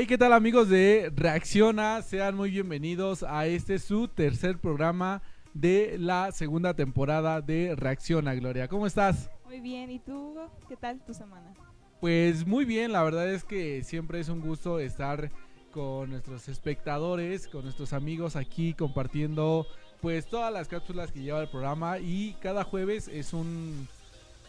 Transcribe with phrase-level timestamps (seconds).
[0.00, 2.02] Hey, ¿qué tal amigos de Reacciona?
[2.02, 5.22] Sean muy bienvenidos a este su tercer programa
[5.54, 8.68] de la segunda temporada de Reacciona, Gloria.
[8.68, 9.28] ¿Cómo estás?
[9.44, 10.52] Muy bien, ¿y tú, Hugo?
[10.68, 11.52] ¿Qué tal tu semana?
[12.00, 15.32] Pues muy bien, la verdad es que siempre es un gusto estar
[15.72, 19.66] con nuestros espectadores, con nuestros amigos aquí compartiendo
[20.00, 23.88] pues todas las cápsulas que lleva el programa y cada jueves es un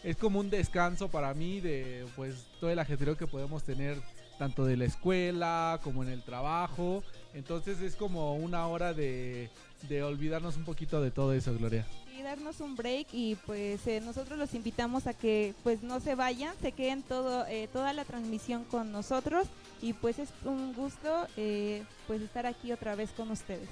[0.04, 3.98] es como un descanso para mí de pues todo el ajetreo que podemos tener
[4.40, 7.04] tanto de la escuela como en el trabajo.
[7.36, 9.50] Entonces es como una hora de,
[9.88, 11.86] de olvidarnos un poquito de todo eso, Gloria.
[12.18, 16.16] Y darnos un break y pues eh, nosotros los invitamos a que pues no se
[16.16, 19.48] vayan, se queden todo, eh, toda la transmisión con nosotros
[19.82, 23.70] y pues es un gusto eh, pues estar aquí otra vez con ustedes.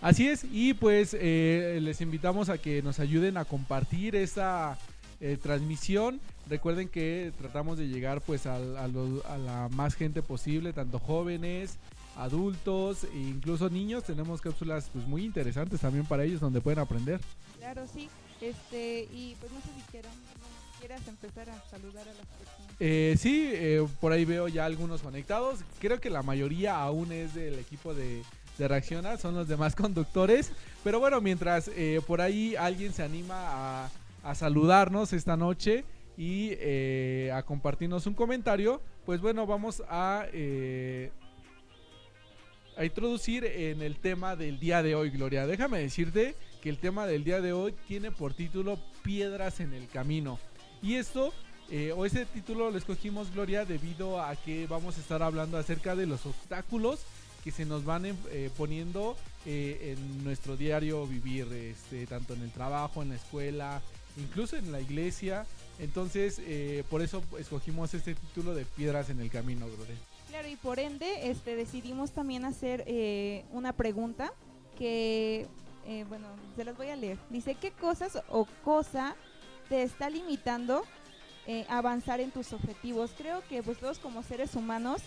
[0.00, 4.76] Así es, y pues les invitamos a que nos ayuden a compartir esta
[5.42, 11.78] transmisión Recuerden que tratamos de llegar pues a, la más gente posible, tanto jóvenes,
[12.16, 14.04] adultos e incluso niños.
[14.04, 17.20] Tenemos cápsulas pues muy interesantes también para ellos donde pueden aprender.
[17.58, 18.08] Claro, sí.
[18.40, 20.12] Este, y pues no sé si quieran,
[20.80, 22.76] quieras empezar a saludar a las personas.
[22.80, 25.60] Eh, sí, eh, por ahí veo ya algunos conectados.
[25.78, 28.24] Creo que la mayoría aún es del equipo de,
[28.58, 30.50] de Reacciona, son los demás conductores.
[30.82, 33.90] Pero bueno, mientras eh, por ahí alguien se anima a,
[34.22, 35.84] a saludarnos esta noche
[36.16, 41.10] y eh, a compartirnos un comentario, pues bueno, vamos a, eh,
[42.76, 45.46] a introducir en el tema del día de hoy, Gloria.
[45.46, 49.88] Déjame decirte que el tema del día de hoy tiene por título Piedras en el
[49.88, 50.38] Camino.
[50.82, 51.32] Y esto,
[51.70, 55.96] eh, o ese título lo escogimos, Gloria, debido a que vamos a estar hablando acerca
[55.96, 57.00] de los obstáculos
[57.42, 58.04] que se nos van
[58.56, 63.82] poniendo en nuestro diario vivir, este, tanto en el trabajo, en la escuela,
[64.16, 65.46] incluso en la iglesia.
[65.78, 69.96] Entonces, eh, por eso escogimos este título de Piedras en el Camino, Gloria.
[70.28, 74.32] Claro, y por ende este, decidimos también hacer eh, una pregunta
[74.78, 75.46] que,
[75.86, 77.18] eh, bueno, se las voy a leer.
[77.30, 79.16] Dice, ¿qué cosas o cosa
[79.68, 80.84] te está limitando
[81.68, 83.10] avanzar en tus objetivos?
[83.18, 85.02] Creo que pues todos como seres humanos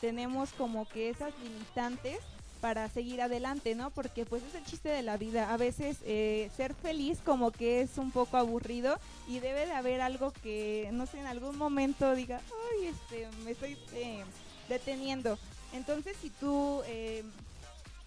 [0.00, 2.20] tenemos como que esas limitantes
[2.62, 3.90] para seguir adelante, ¿no?
[3.90, 5.52] Porque pues es el chiste de la vida.
[5.52, 10.00] A veces eh, ser feliz como que es un poco aburrido y debe de haber
[10.00, 12.40] algo que, no sé, en algún momento diga,
[12.78, 14.22] ay, este, me estoy eh,
[14.68, 15.40] deteniendo.
[15.72, 17.24] Entonces, si tú, eh,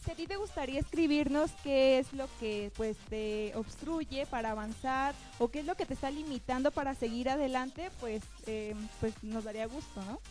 [0.05, 5.15] si a ti te gustaría escribirnos qué es lo que pues te obstruye para avanzar
[5.37, 8.23] o qué es lo que te está limitando para seguir adelante, pues,
[9.01, 10.21] pues nos daría gusto, ¿no?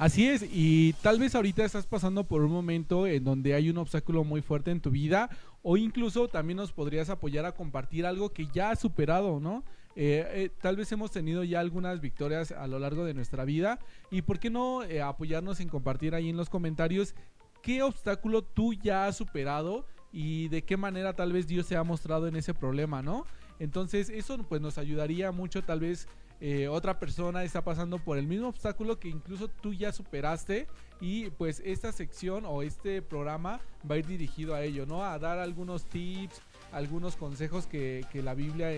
[0.00, 3.76] Así es, y tal vez ahorita estás pasando por un momento en donde hay un
[3.76, 5.28] obstáculo muy fuerte en tu vida
[5.60, 9.62] o incluso también nos podrías apoyar a compartir algo que ya has superado, ¿no?
[9.96, 13.78] Eh, eh, tal vez hemos tenido ya algunas victorias a lo largo de nuestra vida
[14.10, 17.14] y por qué no eh, apoyarnos en compartir ahí en los comentarios
[17.60, 21.84] qué obstáculo tú ya has superado y de qué manera tal vez Dios se ha
[21.84, 23.26] mostrado en ese problema, ¿no?
[23.58, 26.08] Entonces eso pues nos ayudaría mucho tal vez
[26.40, 30.66] eh, otra persona está pasando por el mismo obstáculo que incluso tú ya superaste
[31.00, 35.04] y pues esta sección o este programa va a ir dirigido a ello, ¿no?
[35.04, 36.40] A dar algunos tips,
[36.72, 38.70] algunos consejos que, la Biblia,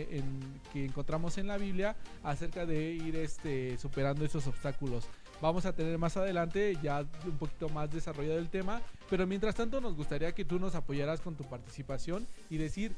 [0.72, 5.06] que encontramos en la Biblia acerca de ir este, superando esos obstáculos.
[5.40, 8.80] Vamos a tener más adelante ya un poquito más desarrollado el tema,
[9.10, 12.94] pero mientras tanto nos gustaría que tú nos apoyaras con tu participación y decir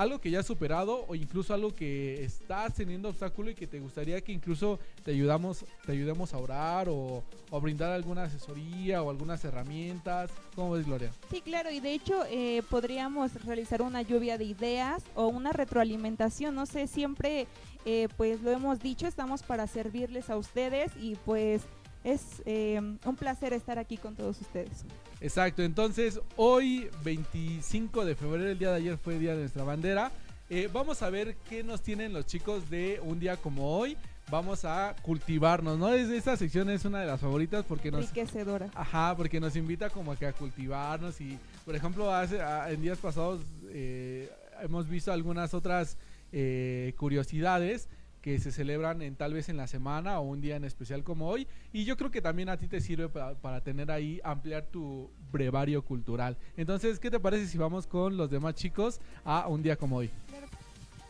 [0.00, 3.80] algo que ya has superado o incluso algo que estás teniendo obstáculo y que te
[3.80, 7.22] gustaría que incluso te ayudamos, te ayudemos a orar o,
[7.60, 10.30] brindar alguna asesoría o algunas herramientas.
[10.54, 11.12] ¿Cómo ves, Gloria?
[11.30, 16.54] Sí, claro, y de hecho eh, podríamos realizar una lluvia de ideas o una retroalimentación.
[16.54, 17.46] No sé, siempre
[17.84, 21.62] eh, pues lo hemos dicho, estamos para servirles a ustedes y pues
[22.04, 24.84] es eh, un placer estar aquí con todos ustedes.
[25.20, 29.64] Exacto, entonces hoy 25 de febrero, el día de ayer fue el día de nuestra
[29.64, 30.10] bandera.
[30.48, 33.96] Eh, vamos a ver qué nos tienen los chicos de un día como hoy.
[34.30, 35.92] Vamos a cultivarnos, ¿no?
[35.92, 38.02] Esta sección es una de las favoritas porque nos...
[38.02, 38.70] Enriquecedora.
[38.74, 42.38] Ajá, porque nos invita como que a cultivarnos y, por ejemplo, hace,
[42.68, 43.40] en días pasados
[43.70, 44.30] eh,
[44.62, 45.96] hemos visto algunas otras
[46.96, 47.88] curiosidades
[48.20, 51.28] que se celebran en tal vez en la semana o un día en especial como
[51.28, 51.46] hoy.
[51.72, 55.82] Y yo creo que también a ti te sirve para, tener ahí, ampliar tu brevario
[55.84, 56.36] cultural.
[56.56, 60.10] Entonces, ¿qué te parece si vamos con los demás chicos a un día como hoy?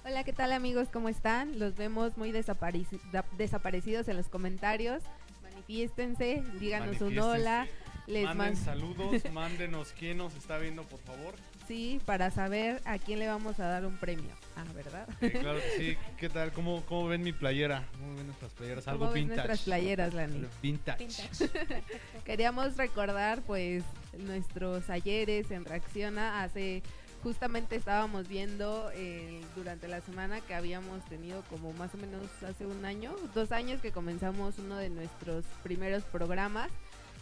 [0.05, 0.89] Hola, ¿qué tal amigos?
[0.93, 1.59] ¿Cómo están?
[1.59, 5.03] Los vemos muy desaparecidos en los comentarios.
[5.43, 7.67] Manifiéstense, díganos un hola.
[8.07, 11.35] Les manden saludos, mándenos quién nos está viendo, por favor.
[11.69, 14.35] Sí, para saber a quién le vamos a dar un premio.
[14.57, 15.09] Ah, ¿verdad?
[15.21, 15.97] Sí, claro que sí.
[16.19, 16.53] ¿Qué tal?
[16.53, 17.85] ¿Cómo, cómo ven mi playera?
[17.93, 18.89] ¿Cómo ven nuestras playeras?
[18.89, 19.37] Algo ¿Cómo ven vintage.
[19.37, 20.47] nuestras playeras, Lani?
[20.63, 21.09] Vintage.
[22.25, 23.85] Queríamos recordar pues
[24.19, 26.43] nuestros ayeres en Reacciona.
[26.43, 26.83] Hace
[27.23, 32.67] justamente estábamos viendo eh, durante la semana que habíamos tenido como más o menos hace
[32.67, 36.71] un año, dos años que comenzamos uno de nuestros primeros programas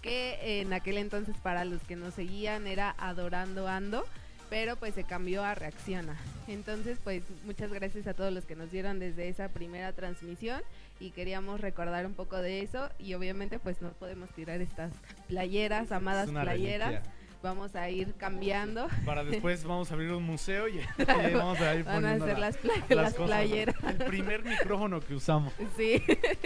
[0.02, 4.04] que en aquel entonces para los que nos seguían era Adorando Ando
[4.50, 6.16] pero pues se cambió a Reacciona.
[6.46, 10.62] Entonces, pues muchas gracias a todos los que nos dieron desde esa primera transmisión
[11.00, 14.92] y queríamos recordar un poco de eso y obviamente pues no podemos tirar estas
[15.28, 16.88] playeras, amadas Es playeras.
[16.92, 17.12] reliquia.
[17.42, 18.88] Vamos a ir cambiando.
[19.04, 20.80] Para después vamos a abrir un museo y,
[21.34, 22.50] vamos a ir Van a hacer la-
[22.90, 23.76] las, playeras.
[23.84, 25.52] El primer micrófono que usamos.
[25.76, 26.02] Sí,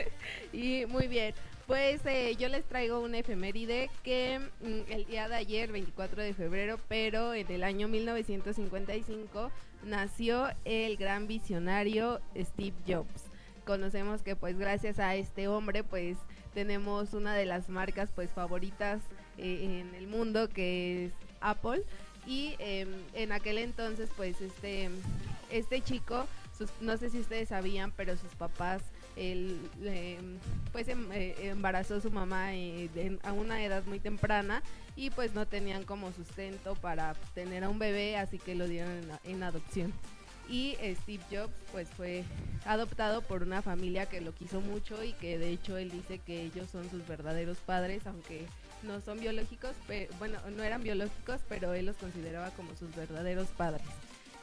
[0.53, 1.35] y muy bien.
[1.67, 6.35] Pues eh, yo les traigo una efeméride que mm, el día de ayer, 24 de
[6.35, 9.51] febrero, pero en el año 1955,
[9.85, 13.25] nació el gran visionario Steve Jobs.
[13.65, 16.19] Conocemos que pues gracias a este hombre pues
[16.53, 19.01] tenemos una de las marcas pues favoritas
[19.39, 21.83] eh, en el mundo que es Apple.
[22.27, 24.91] Y em, en aquel entonces pues este
[25.51, 26.27] este chico
[26.57, 28.81] sus- no sé si ustedes sabían pero sus papás
[29.17, 30.39] él em,
[30.73, 34.63] pues em- eh, embarazó a su mamá eh, de- a una edad muy temprana.
[34.95, 38.91] Y pues no tenían como sustento para tener a un bebé así que lo dieron
[38.93, 39.91] en, en adopción.
[40.51, 42.25] Y eh, Steve Jobs pues fue
[42.67, 46.43] adoptado por una familia que lo quiso mucho y que de hecho él dice que
[46.43, 48.45] ellos son sus verdaderos padres aunque
[48.85, 53.49] no son biológicos, pe- bueno, no eran biológicos, pero él los consideraba como sus verdaderos
[53.49, 53.83] padres.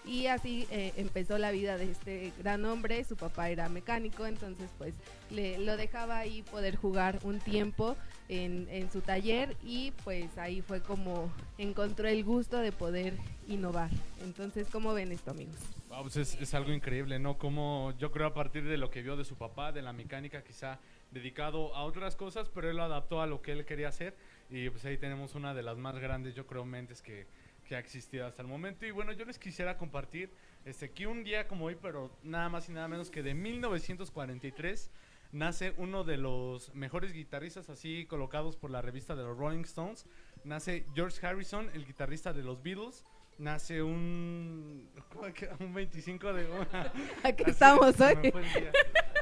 [0.05, 4.69] Y así eh, empezó la vida de este gran hombre, su papá era mecánico, entonces
[4.77, 4.93] pues
[5.29, 7.95] le, lo dejaba ahí poder jugar un tiempo
[8.29, 13.13] en, en su taller y pues ahí fue como encontró el gusto de poder
[13.47, 13.89] innovar.
[14.23, 15.57] Entonces, ¿cómo ven esto amigos?
[15.89, 17.37] Wow, pues es, es algo increíble, ¿no?
[17.37, 20.43] Como yo creo a partir de lo que vio de su papá, de la mecánica,
[20.43, 20.79] quizá
[21.11, 24.15] dedicado a otras cosas, pero él lo adaptó a lo que él quería hacer.
[24.49, 27.27] Y pues ahí tenemos una de las más grandes, yo creo, mentes que,
[27.65, 28.85] que ha existido hasta el momento.
[28.85, 30.31] Y bueno, yo les quisiera compartir
[30.65, 34.89] este, que un día como hoy, pero nada más y nada menos que de 1943,
[35.31, 40.05] nace uno de los mejores guitarristas así colocados por la revista de los Rolling Stones.
[40.43, 43.03] Nace George Harrison, el guitarrista de los Beatles.
[43.37, 44.89] Nace un,
[45.59, 46.45] un 25 de...
[47.23, 48.33] Aquí Nace- estamos hoy.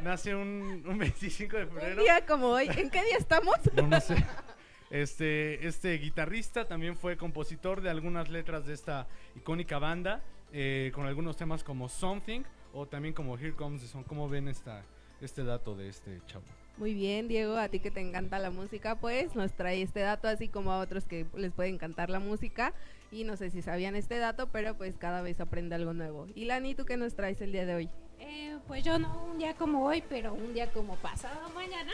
[0.01, 2.01] Nace un, un 25 de Un febrero.
[2.01, 3.55] día como hoy, ¿en qué día estamos?
[3.75, 4.15] No, no sé.
[4.89, 10.23] Este, este guitarrista también fue compositor de algunas letras de esta icónica banda,
[10.53, 12.41] eh, con algunos temas como Something
[12.73, 14.03] o también como Here Comes the Sun.
[14.03, 14.83] ¿Cómo ven esta,
[15.19, 16.45] este dato de este chavo?
[16.77, 20.27] Muy bien, Diego, a ti que te encanta la música, pues nos trae este dato,
[20.27, 22.73] así como a otros que les puede encantar la música.
[23.11, 26.27] Y no sé si sabían este dato, pero pues cada vez aprende algo nuevo.
[26.35, 27.89] Y Lani, ¿tú qué nos traes el día de hoy?
[28.19, 31.93] Eh, pues yo no un día como hoy, pero un día como pasado mañana.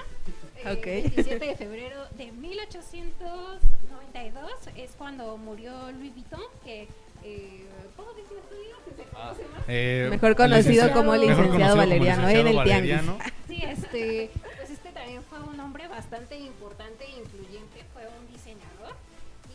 [0.63, 0.85] eh, Ok.
[1.15, 6.87] 27 de febrero de 1892 es cuando murió Louis Vuitton, que...
[7.25, 7.65] Eh,
[7.95, 8.09] ¿Cómo?
[8.15, 8.33] Que se-.
[9.67, 13.17] Eh, Mejor conocido como licenciado conocido como Valeriano, licenciado en el Valeriano.
[13.47, 18.95] Sí, este, pues este también fue un hombre bastante importante e influyente, fue un diseñador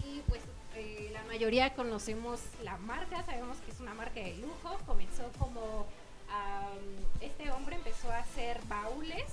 [0.02, 0.40] y pues
[0.76, 5.86] eh, la mayoría conocemos la marca, sabemos que es una marca de lujo, comenzó como
[8.06, 9.24] a hacer baúles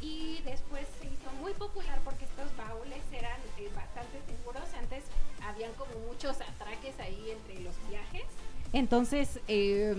[0.00, 5.04] y después se hizo muy popular porque estos baúles eran eh, bastante seguros, antes
[5.46, 8.24] habían como muchos atraques ahí entre los viajes,
[8.72, 9.96] entonces eh,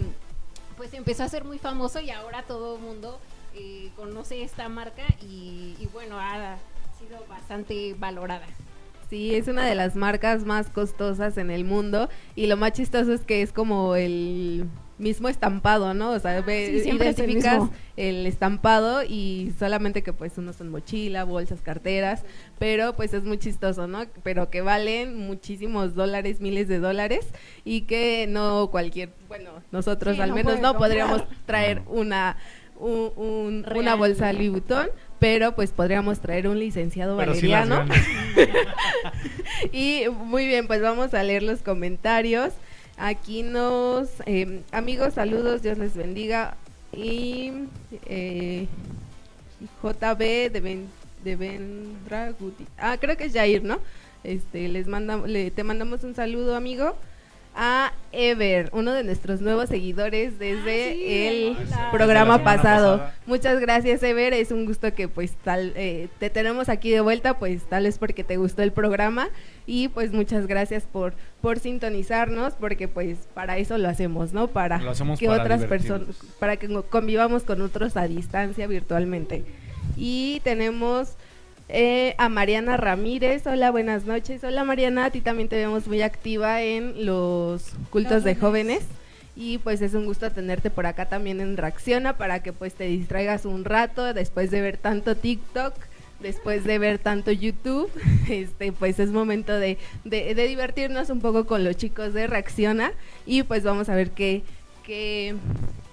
[0.77, 3.19] pues empezó a ser muy famoso y ahora todo el mundo
[3.55, 6.57] eh, conoce esta marca y, y bueno, ha
[7.00, 8.45] sido bastante valorada.
[9.10, 13.12] Sí, es una de las marcas más costosas en el mundo y lo más chistoso
[13.12, 14.69] es que es como el
[15.01, 16.12] mismo estampado, ¿no?
[16.12, 17.74] O sea, Ah, ve- sí, el identificas mismo.
[17.98, 22.24] el estampado y solamente que pues unos son mochila, bolsas, carteras,
[22.60, 24.05] pero pues es muy chistoso, ¿no?
[24.24, 27.25] Pero que valen muchísimos dólares, miles de dólares
[27.65, 30.77] y que no cualquier, bueno, nosotros Sí, al no menos no comprar.
[30.77, 32.38] podríamos traer una
[32.79, 34.88] un- un- una bolsa Louis Vuitton,
[35.20, 37.93] pero pues podríamos traer un licenciado Pero sí las valeriano.
[38.36, 38.50] grandes.
[39.72, 42.53] Y muy bien, pues vamos a leer los comentarios.
[43.03, 46.55] Aquí nos, eh, amigos, saludos, Dios les bendiga.
[46.93, 47.51] Y
[48.05, 48.67] eh,
[49.81, 50.88] JB de, ben,
[51.24, 52.67] Vendraguti.
[52.77, 53.79] Ah, creo que es Jair, ¿no?
[54.24, 56.96] Este, les manda, le, te mandamos un saludo, amigo.
[57.55, 61.91] A Ever, uno de nuestros nuevos seguidores desde Ah, sí, el hola.
[61.91, 62.98] programa pasado.
[62.98, 63.15] pasada.
[63.25, 67.39] Muchas gracias Ever, es un gusto que pues tal eh, te tenemos aquí de vuelta,
[67.39, 69.29] pues tal vez porque te gustó el programa
[69.65, 74.48] y pues muchas gracias por por sintonizarnos porque pues para eso lo hacemos, ¿no?
[74.48, 76.08] Para hacemos que para otras personas
[76.39, 79.43] para que convivamos con otros a distancia virtualmente.
[79.98, 81.15] Y tenemos
[81.71, 83.47] eh, a Mariana Ramírez.
[83.47, 84.43] Hola, buenas noches.
[84.43, 88.83] Hola Mariana, a ti también te vemos muy activa en los cultos de jóvenes.
[89.35, 92.83] Y pues es un gusto tenerte por acá también en Reacciona para que pues te
[92.83, 95.73] distraigas un rato después de ver tanto TikTok,
[96.19, 97.89] después de ver tanto YouTube.
[98.29, 102.91] Este, pues es momento de, de, de divertirnos un poco con los chicos de Reacciona.
[103.25, 104.43] Y pues vamos a ver qué,
[104.83, 105.35] qué,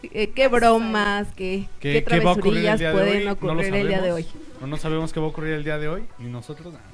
[0.03, 4.27] eh, qué bromas, qué, ¿Qué, qué travesurillas pueden ocurrir el día de hoy.
[4.59, 4.61] Sabemos.
[4.61, 6.73] No, no sabemos qué va a ocurrir el día de hoy, ni nosotros.
[6.73, 6.85] nada.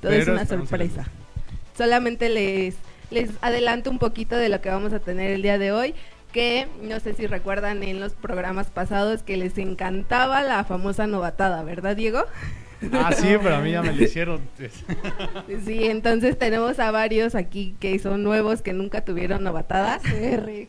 [0.00, 1.06] Todo es una sorpresa.
[1.76, 2.76] Solamente les,
[3.10, 5.94] les adelanto un poquito de lo que vamos a tener el día de hoy,
[6.32, 11.62] que no sé si recuerdan en los programas pasados que les encantaba la famosa novatada,
[11.62, 12.24] ¿verdad, Diego?
[12.92, 14.40] Ah, sí, pero a mí ya me lo hicieron.
[15.64, 20.00] Sí, entonces tenemos a varios aquí que son nuevos que nunca tuvieron novatada.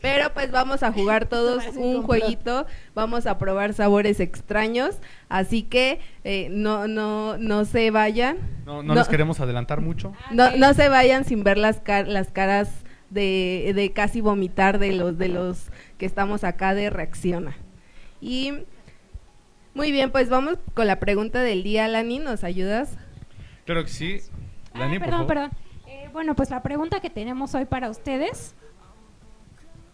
[0.02, 4.96] Pero pues vamos a jugar todos un jueguito, vamos a probar sabores extraños,
[5.28, 8.38] así que eh, no, no, no se vayan.
[8.64, 8.94] No, no, No.
[8.94, 10.12] les queremos adelantar mucho.
[10.30, 10.54] No, Ok.
[10.56, 12.70] no se vayan sin ver las, car- las caras
[13.10, 15.66] de, de casi vomitar de los de los
[15.98, 17.56] que estamos acá de reacciona.
[18.20, 18.52] Y
[19.76, 22.96] muy bien, pues vamos con la pregunta del día, Lani, ¿nos ayudas?
[23.66, 24.18] Claro que sí.
[24.72, 25.34] Ah, Lani, por perdón, favor.
[25.34, 25.50] perdón.
[25.86, 28.54] Eh, bueno, pues la pregunta que tenemos hoy para ustedes.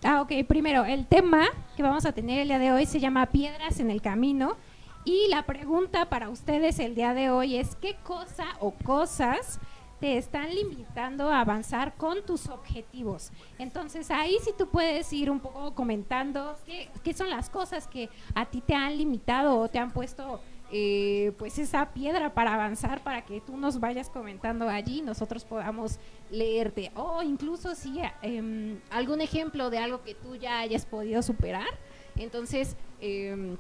[0.05, 0.33] Ah, ok.
[0.47, 3.91] Primero, el tema que vamos a tener el día de hoy se llama Piedras en
[3.91, 4.57] el Camino.
[5.05, 9.59] Y la pregunta para ustedes el día de hoy es, ¿qué cosa o cosas
[10.03, 13.31] te están limitando a avanzar con tus objetivos?
[13.57, 18.11] Entonces ahí sí tú puedes ir un poco comentando qué, qué son las cosas que
[18.35, 20.41] a ti te han limitado o te han puesto
[20.73, 25.45] eh, pues esa piedra para avanzar para que tú nos vayas comentando allí y nosotros
[25.45, 26.01] podamos
[26.33, 26.91] leerte.
[26.97, 31.69] O incluso si em, algún ejemplo de algo que tú ya hayas podido superar.
[32.17, 33.57] Entonces em,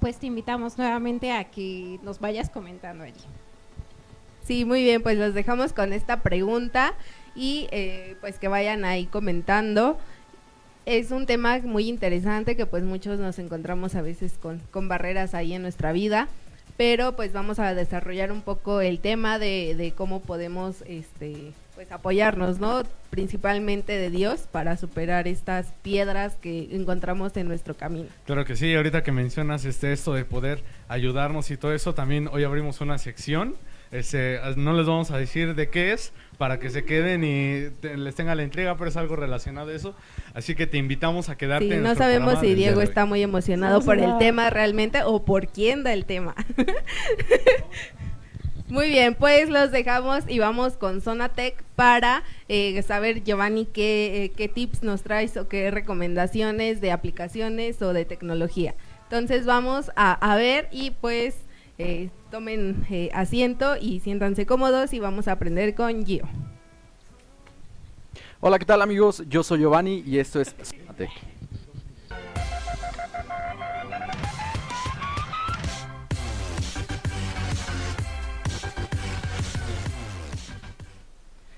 [0.00, 3.20] pues te invitamos nuevamente a que nos vayas comentando allí
[4.44, 6.94] Sí, muy bien, pues los dejamos con esta pregunta
[7.34, 9.98] y eh, pues que vayan ahí comentando.
[10.84, 15.34] Es un tema muy interesante que pues muchos nos encontramos a veces con, con barreras
[15.34, 16.28] ahí en nuestra vida,
[16.76, 21.90] pero pues vamos a desarrollar un poco el tema de, de cómo podemos este pues
[21.90, 22.82] apoyarnos, ¿no?
[23.10, 28.08] Principalmente de Dios para superar estas piedras que encontramos en nuestro camino.
[28.26, 32.28] Claro que sí, ahorita que mencionas este esto de poder ayudarnos y todo eso, también
[32.30, 33.56] hoy abrimos una sección.
[33.94, 37.96] Este, no les vamos a decir de qué es para que se queden y te-
[37.96, 39.94] les tenga la intriga, pero es algo relacionado a eso.
[40.34, 41.68] Así que te invitamos a quedarte.
[41.68, 45.46] Sí, en no sabemos si Diego está muy emocionado por el tema realmente o por
[45.46, 46.34] quién da el tema.
[48.68, 54.32] Muy bien, pues los dejamos y vamos con Zonatec para eh, saber, Giovanni, qué, eh,
[54.34, 58.74] qué tips nos traes o qué recomendaciones de aplicaciones o de tecnología.
[59.04, 61.36] Entonces vamos a, a ver y pues
[61.78, 66.28] eh, tomen eh, asiento y siéntanse cómodos y vamos a aprender con Gio.
[68.40, 69.22] Hola, ¿qué tal amigos?
[69.28, 71.10] Yo soy Giovanni y esto es Sonatec.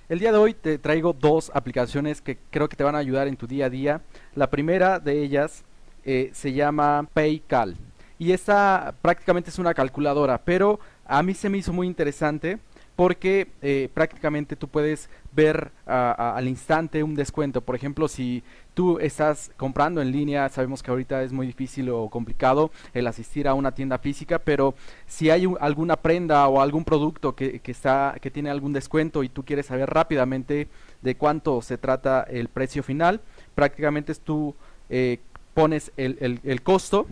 [0.09, 3.27] El día de hoy te traigo dos aplicaciones que creo que te van a ayudar
[3.27, 4.03] en tu día a día.
[4.37, 5.65] La primera de ellas
[6.05, 7.77] eh, se llama PayCal
[8.19, 12.59] y esta prácticamente es una calculadora, pero a mí se me hizo muy interesante
[12.97, 17.61] porque eh, prácticamente tú puedes ver a- al instante un descuento.
[17.61, 18.43] Por ejemplo, si
[18.73, 23.49] tú estás comprando en línea, sabemos que ahorita es muy difícil o complicado el asistir
[23.49, 24.75] a una tienda física, pero
[25.07, 29.23] si hay un- alguna prenda o algún producto que, que está, que tiene algún descuento
[29.23, 30.69] y tú quieres saber rápidamente
[31.03, 33.21] de cuánto se trata el precio final,
[33.55, 34.55] prácticamente tú
[34.89, 35.19] eh,
[35.53, 37.07] pones el- el costo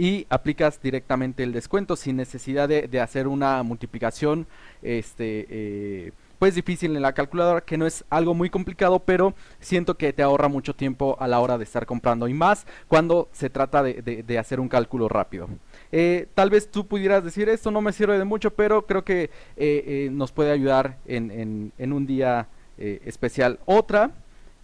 [0.00, 4.46] y aplicas directamente el descuento sin necesidad de, hacer una multiplicación
[4.80, 9.98] este eh, pues difícil en la calculadora que no es algo muy complicado pero siento
[9.98, 12.28] que te ahorra mucho tiempo a la hora de estar comprando.
[12.28, 15.50] Y más cuando se trata de, de- hacer un cálculo rápido.
[15.92, 19.28] Eh, tal vez tú pudieras decir esto no me sirve de mucho pero creo que
[19.58, 21.30] eh, nos puede ayudar en,
[21.76, 23.58] en- un día especial.
[23.66, 24.10] Otra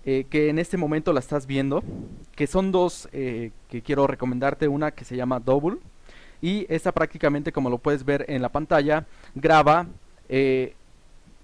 [0.06, 1.82] eh, que en este momento la estás viendo,
[2.34, 5.78] que son dos eh, que quiero recomendarte, una que se llama Double
[6.40, 9.86] y esta prácticamente como lo puedes ver en la pantalla graba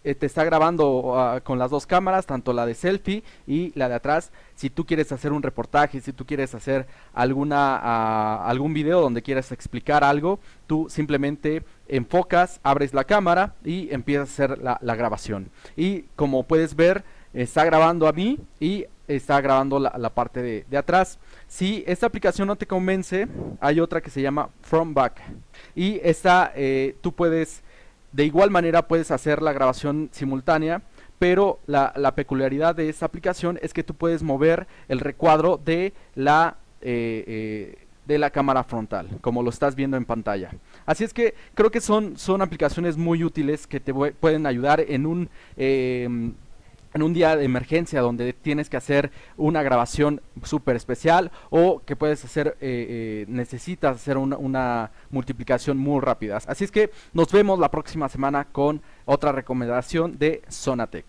[0.04, 3.88] eh, te está grabando ah, con las dos cámaras, tanto la de selfie y la
[3.88, 4.32] de atrás.
[4.56, 9.22] Si tú quieres hacer un reportaje, si tú quieres hacer alguna ah, algún video donde
[9.22, 15.50] quieras explicar algo, tú simplemente enfocas, abres la cámara y empiezas a hacer la grabación.
[15.76, 20.64] Y como puedes ver, está grabando a mí y está grabando la, la parte de,
[20.68, 21.18] de atrás.
[21.52, 23.28] Si esta aplicación no te convence,
[23.60, 25.20] hay otra que se llama From Back.
[25.74, 27.62] Y esta eh, tú puedes,
[28.12, 30.82] de igual manera puedes hacer la grabación simultánea,
[31.18, 36.56] pero la, peculiaridad de esta aplicación es que tú puedes mover el recuadro de la,
[36.80, 40.50] eh, eh, de la cámara frontal, como lo estás viendo en pantalla.
[40.84, 45.06] Así es que creo que son, son aplicaciones muy útiles que te pueden ayudar en
[45.06, 45.28] un...
[46.94, 51.96] en un día de emergencia donde tienes que hacer una grabación súper especial o que
[51.96, 56.38] puedes hacer, eh, eh, necesitas hacer una, multiplicación muy rápida.
[56.46, 61.06] Así es que nos vemos la próxima semana con otra recomendación de Sonatec.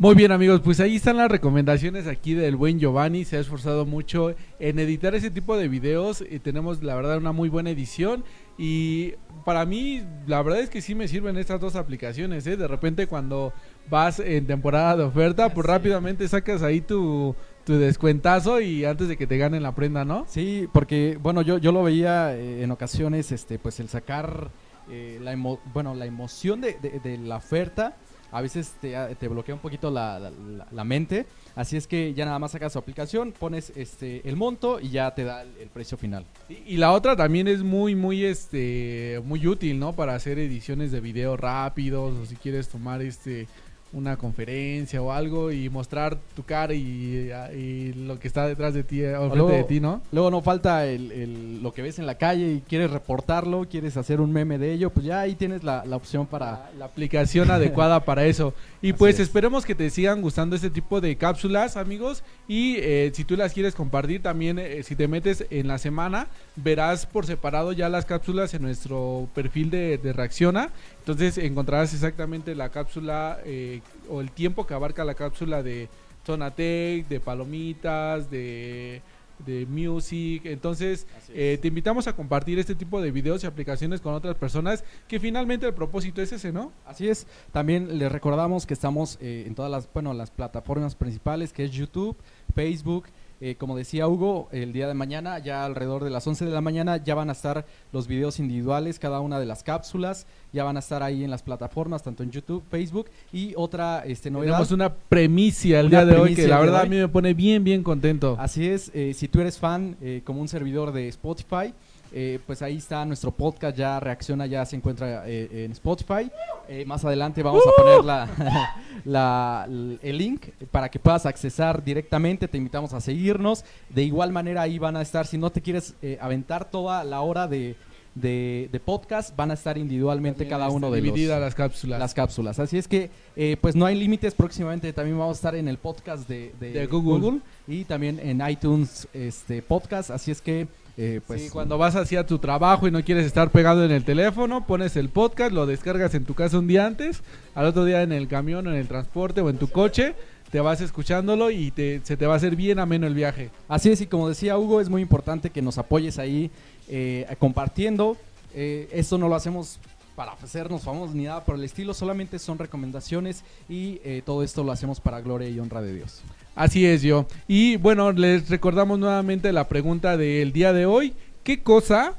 [0.00, 3.84] Muy bien amigos, pues ahí están las recomendaciones aquí del buen Giovanni, se ha esforzado
[3.84, 8.22] mucho en editar ese tipo de videos y tenemos la verdad una muy buena edición
[8.56, 9.14] y
[9.44, 12.56] para mí la verdad es que sí me sirven estas dos aplicaciones, ¿eh?
[12.56, 13.52] de repente cuando
[13.90, 19.16] vas en temporada de oferta pues rápidamente sacas ahí tu, tu descuentazo y antes de
[19.16, 20.26] que te ganen la prenda, ¿no?
[20.28, 24.52] Sí, porque bueno, yo, yo lo veía eh, en ocasiones, este, pues el sacar
[24.88, 27.96] eh, la emo- bueno, la emoción de, de- de la oferta
[28.30, 30.30] a veces te, bloquea un poquito la,
[30.72, 31.26] la- mente.
[31.54, 35.14] Así es que ya nada más sacas tu aplicación, pones este el monto y ya
[35.14, 36.24] te da el, precio final.
[36.48, 39.92] Y, y la otra también es muy, muy, este, muy útil, ¿no?
[39.92, 43.48] Para hacer ediciones de video rápidos o si quieres tomar, este,
[43.92, 48.84] una conferencia o algo y mostrar tu cara y, y lo que está detrás de
[48.84, 50.02] ti, o enfrente luego- de ti, ¿no?
[50.12, 53.96] Luego no falta el, el- lo que ves en la calle y quieres reportarlo, quieres
[53.96, 56.70] hacer un meme de ello, pues ya ahí tienes la, la opción para...
[56.78, 58.52] La aplicación adecuada para eso.
[58.82, 59.20] Y pues es.
[59.22, 62.22] esperemos que te sigan gustando este tipo de cápsulas, amigos.
[62.46, 66.28] Y eh, si tú las quieres compartir también, eh, si te metes en la semana,
[66.56, 70.70] verás por separado ya las cápsulas en nuestro perfil de, de Reacciona.
[71.08, 75.88] Entonces encontrarás exactamente la cápsula eh, o el tiempo que abarca la cápsula de
[76.26, 79.00] Zonatec, de Palomitas, de,
[79.46, 80.42] de Music.
[80.44, 84.84] Entonces eh, te invitamos a compartir este tipo de videos y aplicaciones con otras personas
[85.08, 86.72] que finalmente el propósito es ese, ¿no?
[86.84, 91.54] Así es, también les recordamos que estamos eh, en todas las, bueno, las plataformas principales,
[91.54, 92.18] que es YouTube,
[92.54, 93.06] Facebook,
[93.40, 96.60] eh, como decía Hugo, el día de mañana, ya alrededor de las 11 de la
[96.60, 100.76] mañana, ya van a estar los videos individuales, cada una de las cápsulas, ya van
[100.76, 104.54] a estar ahí en las plataformas, tanto en YouTube, Facebook, y otra este, novedad.
[104.54, 107.34] Tenemos una premicia el Una día de hoy que la verdad a mí me pone
[107.34, 108.36] bien, bien contento.
[108.38, 111.74] Así es, eh, si tú eres fan eh, como un servidor de Spotify,
[112.12, 116.30] eh, pues ahí está nuestro podcast, ya reacciona, ya se encuentra eh, en Spotify.
[116.68, 118.04] Eh, más adelante vamos a poner
[119.04, 119.66] la,
[120.02, 123.64] el link para que puedas accesar directamente, te invitamos a seguirnos.
[123.88, 127.46] De igual manera ahí van a estar, si no te quieres aventar toda la hora
[127.48, 127.76] de,
[128.14, 132.00] de- de podcast, van a estar individualmente También cada uno de los, dividida las cápsulas.
[132.00, 132.58] las cápsulas.
[132.58, 134.34] Así es que, eh, pues no hay límites.
[134.34, 137.40] Próximamente también vamos a estar en el podcast de, de De Google.
[137.66, 140.10] y también en iTunes este podcast.
[140.10, 140.66] Así es que,
[140.98, 144.04] eh, pues, Sí, cuando vas hacia tu trabajo y no quieres estar pegado en el
[144.04, 147.22] teléfono, pones el podcast, lo descargas en tu casa un día antes,
[147.54, 150.14] al otro día en el camión o en el transporte o en tu coche,
[150.50, 153.50] te vas escuchándolo y te, se te va a hacer bien ameno el viaje.
[153.68, 154.00] así es.
[154.00, 156.50] Y como decía Hugo, es muy importante que nos apoyes ahí
[156.88, 158.16] eh, compartiendo.
[158.54, 159.78] Eh, esto no lo hacemos
[160.18, 164.64] para hacernos famosos ni nada por el estilo, solamente son recomendaciones y eh, todo esto
[164.64, 166.22] lo hacemos para gloria y honra de Dios.
[166.58, 167.26] Así es yo.
[167.46, 171.12] Y bueno, les recordamos nuevamente la pregunta del día de hoy.
[171.44, 172.14] ¿Qué cosa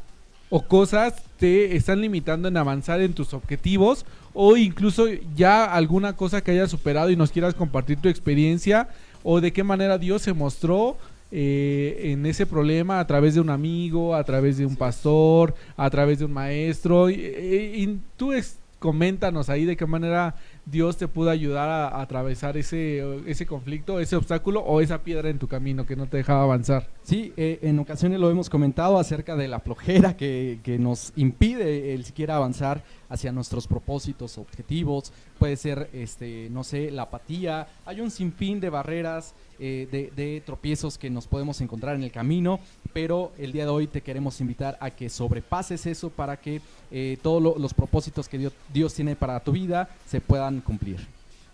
[0.50, 4.06] o cosas te están limitando en avanzar en tus objetivos?
[4.34, 8.88] O incluso ya alguna cosa que hayas superado y nos quieras compartir tu experiencia.
[9.24, 10.96] O de qué manera Dios se mostró
[11.32, 15.90] eh, en ese problema a través de un amigo, a través de un pastor, a
[15.90, 17.10] través de un maestro.
[17.10, 20.36] Y, y- y tú ex- coméntanos ahí de qué manera
[20.70, 25.40] Dios te pudo ayudar a, atravesar ese, ese conflicto, ese obstáculo o esa piedra en
[25.40, 26.90] tu camino que no te dejaba avanzar.
[27.02, 31.94] Sí, eh, en ocasiones lo hemos comentado acerca de la flojera que, que nos impide
[31.94, 35.12] el siquiera avanzar hacia nuestros propósitos, objetivos.
[35.40, 37.68] Puede ser, este, no sé, la apatía.
[37.86, 42.60] Hay un sinfín de barreras, eh, de, tropiezos que nos podemos encontrar en el camino,
[42.94, 47.18] pero el día de hoy te queremos invitar a que sobrepases eso para que eh,
[47.22, 50.98] todos lo- los propósitos que Dios, tiene para tu vida se puedan cumplir.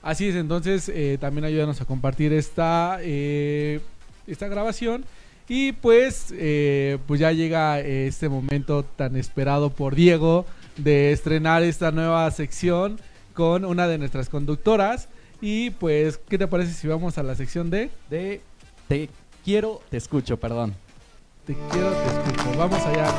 [0.01, 5.05] Así es, entonces eh, también ayúdanos a compartir esta, esta grabación
[5.47, 6.33] Y pues,
[7.05, 10.45] pues ya llega este momento tan esperado por Diego
[10.77, 12.99] de estrenar esta nueva sección
[13.35, 15.09] con una de nuestras conductoras.
[15.41, 17.91] Y pues, ¿qué te parece si vamos a la sección de...
[18.09, 18.41] De
[18.87, 19.09] Te
[19.43, 20.73] quiero, te escucho, perdón.
[21.45, 22.57] Te quiero, te escucho.
[22.57, 23.13] Vamos allá.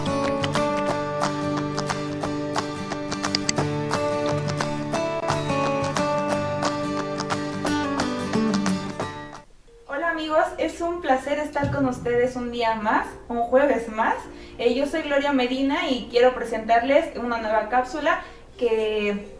[9.86, 14.16] Hola amigos, es un placer estar con ustedes un día más, un jueves más.
[14.58, 18.22] Eh, yo soy Gloria Medina y quiero presentarles una nueva cápsula
[18.56, 19.35] que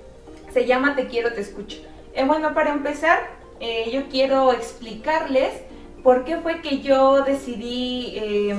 [0.57, 1.77] se llama Te quiero, te escucho.
[2.15, 3.19] Eh, bueno, para empezar,
[3.61, 5.53] eh, yo quiero explicarles
[6.03, 8.57] por qué fue que yo decidí eh,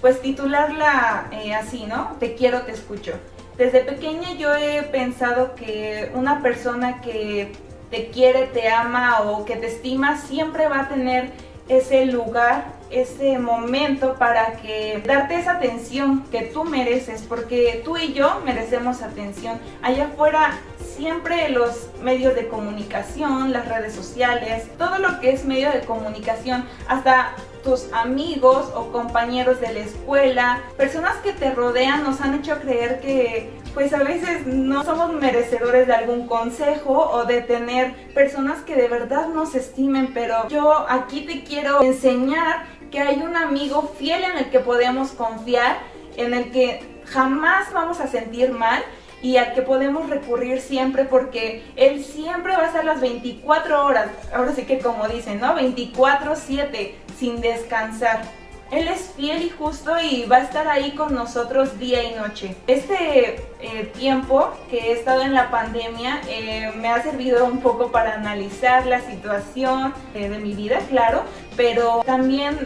[0.00, 2.16] pues titularla así, ¿no?
[2.18, 3.12] Te quiero, te escucho.
[3.56, 7.52] Desde pequeña yo he pensado que una persona que
[7.92, 11.30] te quiere, te ama o que te estima siempre va a tener
[11.68, 18.12] ese lugar, ese momento para que darte esa atención que tú mereces, porque tú y
[18.12, 19.60] yo merecemos atención.
[19.82, 20.58] Allá afuera
[20.98, 26.64] siempre los medios de comunicación, las redes sociales, todo lo que es medio de comunicación,
[26.88, 32.58] hasta tus amigos o compañeros de la escuela, personas que te rodean nos han hecho
[32.58, 38.62] creer que pues a veces no somos merecedores de algún consejo o de tener personas
[38.62, 43.94] que de verdad nos estimen, pero yo aquí te quiero enseñar que hay un amigo
[43.96, 45.78] fiel en el que podemos confiar,
[46.16, 48.82] en el que jamás vamos a sentir mal
[49.22, 54.08] y al que podemos recurrir siempre porque él siempre va a estar las 24 horas,
[54.34, 55.54] ahora sí que como dicen, ¿no?
[55.54, 58.22] 24/7 sin descansar.
[58.70, 62.54] Él es fiel y justo y va a estar ahí con nosotros día y noche.
[62.66, 67.90] Este eh, tiempo que he estado en la pandemia eh, me ha servido un poco
[67.90, 71.22] para analizar la situación eh, de mi vida, claro,
[71.56, 72.58] pero también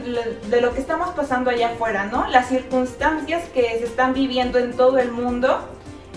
[0.50, 2.26] de lo que estamos pasando allá afuera, ¿no?
[2.26, 5.68] Las circunstancias que se están viviendo en todo el mundo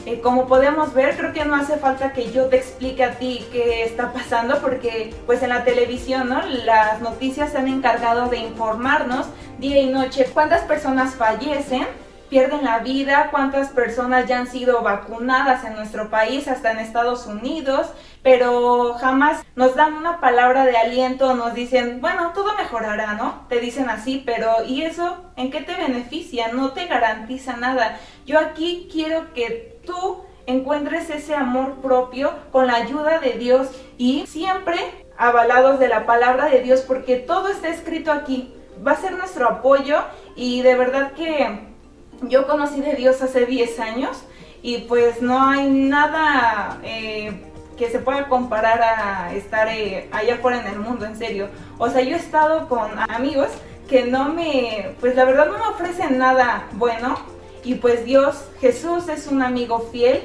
[0.05, 3.43] eh, como podemos ver, creo que no hace falta que yo te explique a ti
[3.51, 6.43] qué está pasando porque pues en la televisión, ¿no?
[6.43, 9.25] Las noticias se han encargado de informarnos
[9.57, 11.87] día y noche cuántas personas fallecen,
[12.29, 17.25] pierden la vida, cuántas personas ya han sido vacunadas en nuestro país, hasta en Estados
[17.25, 17.87] Unidos,
[18.21, 23.45] pero jamás nos dan una palabra de aliento, nos dicen, bueno, todo mejorará, ¿no?
[23.49, 26.49] Te dicen así, pero ¿y eso en qué te beneficia?
[26.49, 27.97] No te garantiza nada.
[28.25, 34.25] Yo aquí quiero que tú encuentres ese amor propio con la ayuda de Dios y
[34.27, 34.79] siempre
[35.17, 38.53] avalados de la palabra de Dios porque todo está escrito aquí.
[38.85, 40.03] Va a ser nuestro apoyo
[40.35, 41.67] y de verdad que
[42.23, 44.23] yo conocí de Dios hace 10 años
[44.61, 47.41] y pues no hay nada eh,
[47.77, 51.49] que se pueda comparar a estar eh, allá afuera en el mundo, en serio.
[51.77, 53.49] O sea, yo he estado con amigos
[53.87, 57.17] que no me, pues la verdad no me ofrecen nada bueno,
[57.65, 60.21] y pues Dios, Jesús es un amigo fiel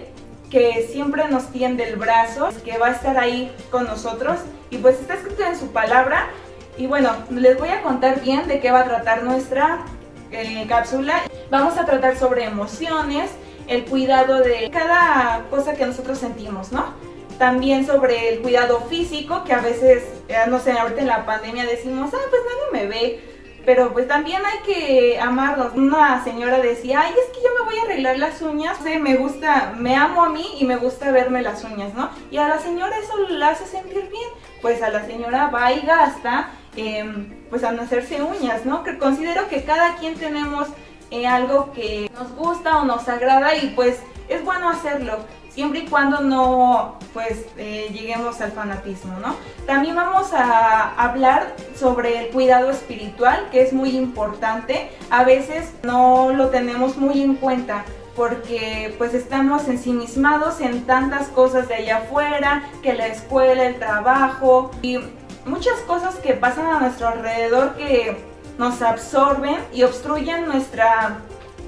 [0.51, 4.41] que siempre nos tiende el brazo, que va a estar ahí con nosotros.
[4.69, 6.29] Y pues está escrito en su palabra.
[6.77, 9.87] Y bueno, les voy a contar bien de qué va a tratar nuestra
[10.33, 11.23] eh, cápsula.
[11.51, 13.31] Vamos a tratar sobre emociones,
[13.69, 16.93] el cuidado de cada cosa que nosotros sentimos, ¿no?
[17.39, 20.03] También sobre el cuidado físico, que a veces,
[20.49, 23.30] no sé, ahorita en la pandemia decimos, ah, pues nadie me ve
[23.65, 25.75] pero pues también hay que amarnos.
[25.75, 29.75] Una señora decía, ay, es que yo me voy a arreglar las uñas, me gusta,
[29.77, 32.11] me amo a mí y me gusta verme las uñas, ¿no?
[32.31, 34.29] Y a la señora eso la hace sentir bien,
[34.63, 38.83] pues a la señora va y gasta, em, pues a hacerse uñas, ¿no?
[38.83, 40.69] Que considero que cada quien tenemos
[41.11, 45.19] eh, algo que nos gusta o nos agrada y pues es bueno hacerlo
[45.61, 49.37] siempre y cuando no pues eh, lleguemos al fanatismo, ¿no?
[49.67, 54.91] También vamos a hablar sobre el cuidado espiritual, que es muy importante.
[55.11, 57.85] A veces no lo tenemos muy en cuenta
[58.17, 64.71] porque pues estamos ensimismados en tantas cosas de allá afuera, que la escuela, el trabajo
[64.81, 64.99] y
[65.45, 68.17] muchas cosas que pasan a nuestro alrededor que
[68.57, 71.19] nos absorben y obstruyen nuestra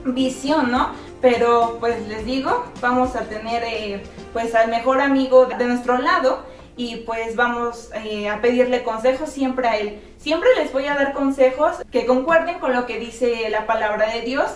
[0.07, 1.12] visión, ¿no?
[1.23, 6.45] Pero pues les digo, vamos a tener eh, pues al mejor amigo de nuestro lado
[6.77, 10.03] y pues vamos eh, a pedirle consejos siempre a él.
[10.19, 14.23] Siempre les voy a dar consejos que concuerden con lo que dice la palabra de
[14.23, 14.51] Dios.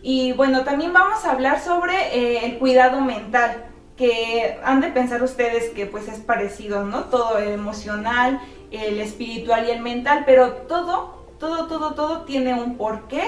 [0.00, 3.66] Y bueno, también vamos a hablar sobre eh, el cuidado mental,
[3.98, 7.04] que han de pensar ustedes que pues es parecido, ¿no?
[7.04, 8.40] Todo el emocional,
[8.70, 13.24] el espiritual y el mental, pero todo, todo, todo, todo tiene un porqué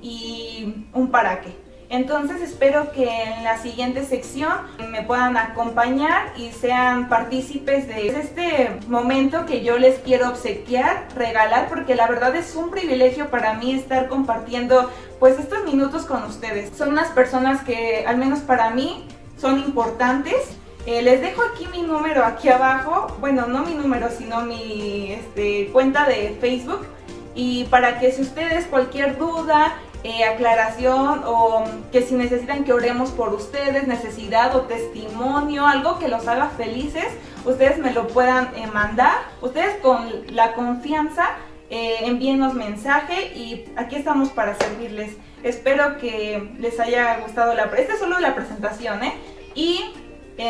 [0.00, 1.61] y un para qué.
[1.92, 4.50] Entonces espero que en la siguiente sección
[4.90, 11.68] me puedan acompañar y sean partícipes de este momento que yo les quiero obsequiar, regalar,
[11.68, 16.74] porque la verdad es un privilegio para mí estar compartiendo pues estos minutos con ustedes.
[16.74, 19.06] Son unas personas que al menos para mí
[19.38, 20.56] son importantes.
[20.86, 25.68] Eh, les dejo aquí mi número aquí abajo, bueno, no mi número, sino mi este,
[25.74, 26.86] cuenta de Facebook.
[27.34, 29.74] Y para que si ustedes cualquier duda,
[30.04, 36.08] eh, aclaración o que si necesitan que oremos por ustedes, necesidad o testimonio, algo que
[36.08, 37.06] los haga felices,
[37.44, 39.14] ustedes me lo puedan eh, mandar.
[39.40, 41.30] Ustedes con la confianza
[41.70, 45.16] eh, envíenos mensaje y aquí estamos para servirles.
[45.44, 47.64] Espero que les haya gustado la...
[47.64, 49.14] Esta es solo la presentación, ¿eh?
[49.54, 49.94] Y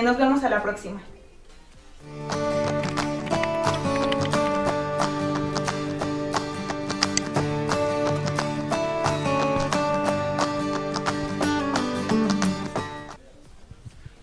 [0.03, 1.03] nos vemos a la próxima.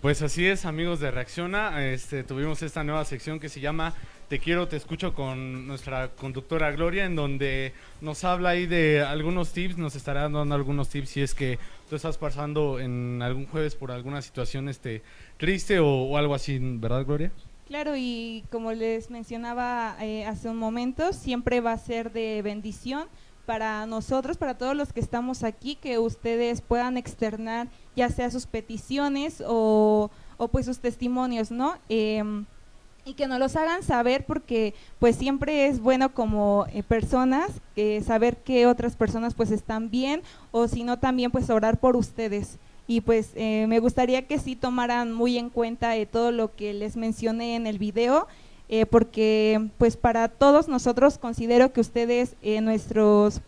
[0.02, 1.86] Pues así es, amigos de Reacciona.
[1.86, 3.94] Este, tuvimos esta nueva sección que se llama
[4.30, 9.52] Te quiero, te escucho con nuestra conductora Gloria, en donde nos habla ahí de algunos
[9.52, 11.60] tips, nos estará dando algunos tips si es que
[11.90, 15.02] tú estás pasando en algún jueves por alguna situación este,
[15.36, 17.34] triste o, algo así, ¿verdad, Gloria?
[17.68, 23.10] Claro, y como les mencionaba eh, hace un momento, siempre va a ser de bendición
[23.50, 28.46] para nosotros, para todos los que estamos aquí, que ustedes puedan externar ya sea sus
[28.46, 30.12] peticiones o,
[30.52, 31.74] pues sus testimonios, ¿no?
[31.90, 32.46] Em,
[33.06, 38.02] y que nos los hagan saber porque pues siempre es bueno como eh, personas que
[38.02, 42.60] saber que otras personas pues están bien o si no también pues orar por ustedes
[42.86, 46.76] y pues eh, me gustaría que sí tomaran muy en cuenta eh, todo lo que
[46.76, 48.28] les mencioné en el video
[48.90, 53.42] porque pues para todos nosotros considero que ustedes nuestros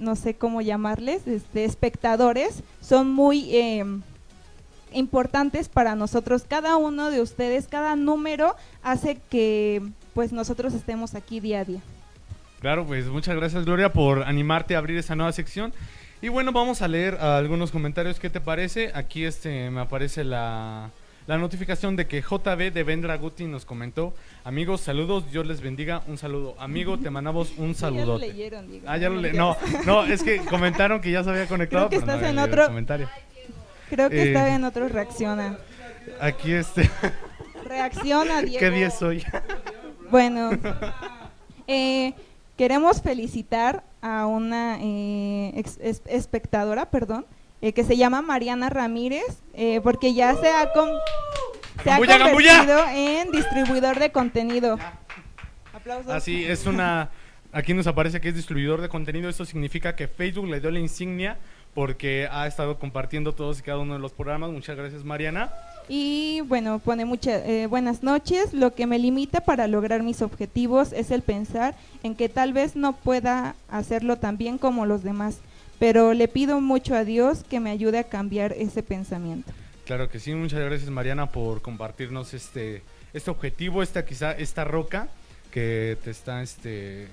[0.00, 4.02] no sé cómo llamarles, este, espectadores, son muy em,
[4.92, 6.44] importantes para nosotros.
[6.48, 9.82] Cada uno de ustedes, cada número hace que
[10.14, 11.80] pues nosotros estemos aquí día a día.
[12.60, 15.72] Claro, pues muchas gracias Gloria por animarte a abrir esa nueva sección.
[16.22, 18.18] Y bueno, vamos a leer algunos comentarios.
[18.18, 18.90] ¿Qué te parece?
[18.94, 20.90] Aquí este me aparece la,
[21.30, 24.12] la notificación de que JB de Vendra Guti nos comentó,
[24.42, 26.56] amigos, saludos, Dios les bendiga, un saludo.
[26.58, 28.18] Amigo, te mandamos un saludo.
[28.18, 28.84] ya lo leyeron, digo.
[28.88, 29.38] Ah, ya lo leyeron.
[29.38, 31.88] No, no, es que comentaron que ya se había conectado.
[31.88, 32.66] Creo que estás en otro.
[32.66, 33.08] Comentario.
[33.90, 35.56] Creo que está en otro reacciona.
[36.20, 36.90] Aquí este.
[37.64, 38.58] Reacciona, Diego.
[38.58, 39.24] ¿Qué día soy?
[40.10, 40.50] Bueno,
[41.68, 42.12] eh,
[42.56, 45.62] queremos felicitar a una eh,
[46.06, 47.24] espectadora, perdón,
[47.62, 50.70] eh, que se llama Mariana Ramírez, eh, porque ya se ha,
[51.82, 54.78] se ha convertido en distribuidor de contenido.
[55.72, 56.12] Aplausos.
[56.12, 57.10] Así es una...
[57.52, 59.28] Aquí nos aparece que es distribuidor de contenido.
[59.28, 61.36] Eso significa que Facebook le dio la insignia
[61.74, 64.50] porque ha estado compartiendo todos y cada uno de los programas.
[64.50, 65.52] Muchas gracias, Mariana.
[65.88, 68.52] Y bueno, pone muchas eh, buenas noches.
[68.52, 72.76] Lo que me limita para lograr mis objetivos es el pensar en que tal vez
[72.76, 75.38] no pueda hacerlo tan bien como los demás
[75.80, 79.50] pero le pido mucho a Dios que me ayude a cambiar ese pensamiento.
[79.86, 82.82] Claro que sí, muchas gracias Mariana por compartirnos este,
[83.14, 85.08] este objetivo, esta quizá esta roca
[85.50, 87.08] que te está este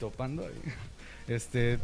[0.00, 0.44] topando
[1.28, 1.78] este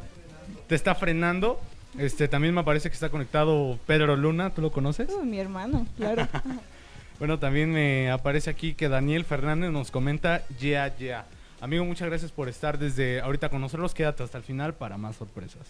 [0.66, 1.61] te está frenando.
[1.99, 5.09] Este también me parece que está conectado Pedro Luna, ¿tú lo conoces?
[5.25, 6.27] mi hermano, claro.
[7.18, 11.27] bueno, también me aparece aquí que Daniel Fernández nos comenta yeah, yeah.
[11.61, 13.92] Amigo, muchas gracias por estar desde ahorita con nosotros.
[13.92, 15.66] Quédate hasta el final para más sorpresas.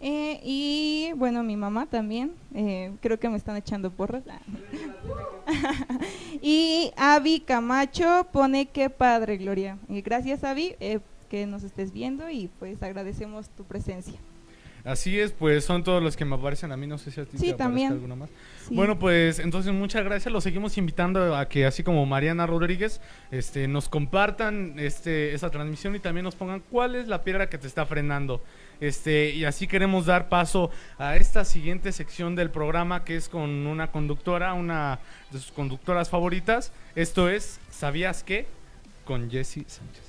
[0.00, 4.22] Eh, y bueno, mi mamá también, eh, creo que me están echando porras.
[6.42, 9.76] y Avi Camacho pone que padre, Gloria.
[9.88, 14.18] Y gracias, Avi, eh, que nos estés viendo y pues agradecemos tu presencia.
[14.84, 17.24] Así es, pues son todos los que me aparecen a mí, no sé si a
[17.24, 17.92] ti sí, te también.
[17.92, 18.30] alguno más.
[18.70, 23.68] Bueno, pues entonces muchas gracias, los seguimos invitando a que así como Mariana Rodríguez, este
[23.68, 27.66] nos compartan este esa transmisión y también nos pongan cuál es la piedra que te
[27.66, 28.40] está frenando.
[28.80, 33.66] Este, y así queremos dar paso a esta siguiente sección del programa que es con
[33.66, 36.72] una conductora, una de sus conductoras favoritas.
[36.94, 38.46] Esto es ¿Sabías qué?
[39.04, 40.02] con Jessie Sánchez.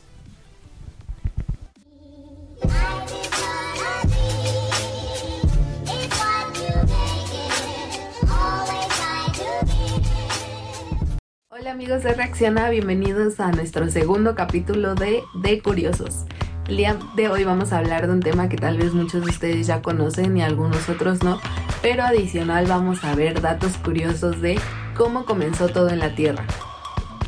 [11.50, 16.26] Hola amigos de Reacciona, bienvenidos a nuestro segundo capítulo de De Curiosos.
[16.70, 19.32] El día de hoy vamos a hablar de un tema que tal vez muchos de
[19.32, 21.40] ustedes ya conocen y algunos otros no,
[21.82, 24.60] pero adicional vamos a ver datos curiosos de
[24.96, 26.44] cómo comenzó todo en la Tierra.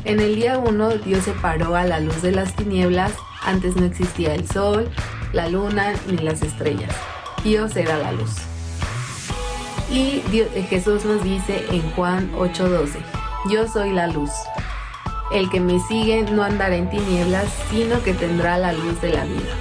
[0.04, 3.12] En el día 1 Dios separó a la luz de las tinieblas,
[3.44, 4.88] antes no existía el sol,
[5.32, 6.94] la luna ni las estrellas.
[7.42, 8.30] Dios era la luz.
[9.90, 13.00] Y Dios- eh, Jesús nos dice en Juan 8:12,
[13.50, 14.30] yo soy la luz.
[15.32, 19.24] El que me sigue no andará en tinieblas, sino que tendrá la luz de la
[19.24, 19.54] vida.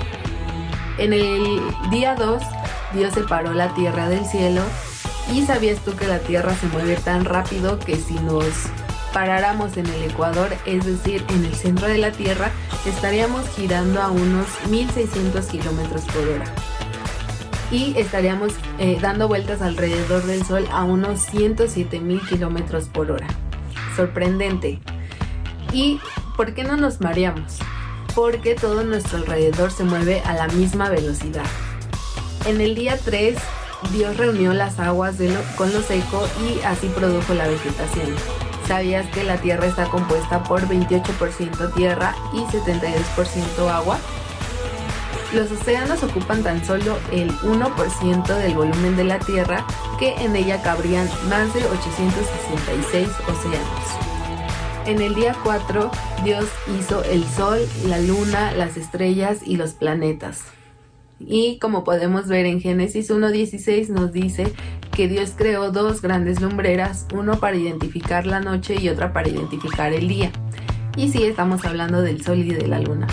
[0.97, 2.43] En el día 2,
[2.93, 4.61] Dios separó la tierra del cielo.
[5.33, 8.45] ¿Y sabías tú que la tierra se mueve tan rápido que si nos
[9.13, 12.51] paráramos en el ecuador, es decir, en el centro de la tierra,
[12.85, 16.45] estaríamos girando a unos 1600 kilómetros por hora?
[17.71, 23.27] Y estaríamos eh, dando vueltas alrededor del Sol a unos 107 mil kilómetros por hora.
[23.95, 24.79] Sorprendente.
[25.73, 25.99] ¿Y
[26.35, 27.59] por qué no nos mareamos?
[28.15, 31.45] Porque todo nuestro alrededor se mueve a la misma velocidad.
[32.45, 33.37] En el día 3,
[33.91, 35.15] Dios reunió las aguas
[35.55, 38.15] con lo seco y así produjo la vegetación.
[38.67, 43.97] ¿Sabías que la Tierra está compuesta por 28% tierra y 72% agua?
[45.33, 49.65] Los océanos ocupan tan solo el 1% del volumen de la Tierra,
[49.99, 54.00] que en ella cabrían más de 866 océanos.
[54.87, 55.91] En el día 4,
[56.23, 56.45] Dios
[56.79, 60.43] hizo el Sol, la Luna, las estrellas y los planetas.
[61.19, 64.51] Y como podemos ver en Génesis 1.16 nos dice
[64.91, 69.93] que Dios creó dos grandes lumbreras, uno para identificar la noche y otra para identificar
[69.93, 70.31] el día.
[70.97, 73.07] Y sí, estamos hablando del Sol y de la Luna.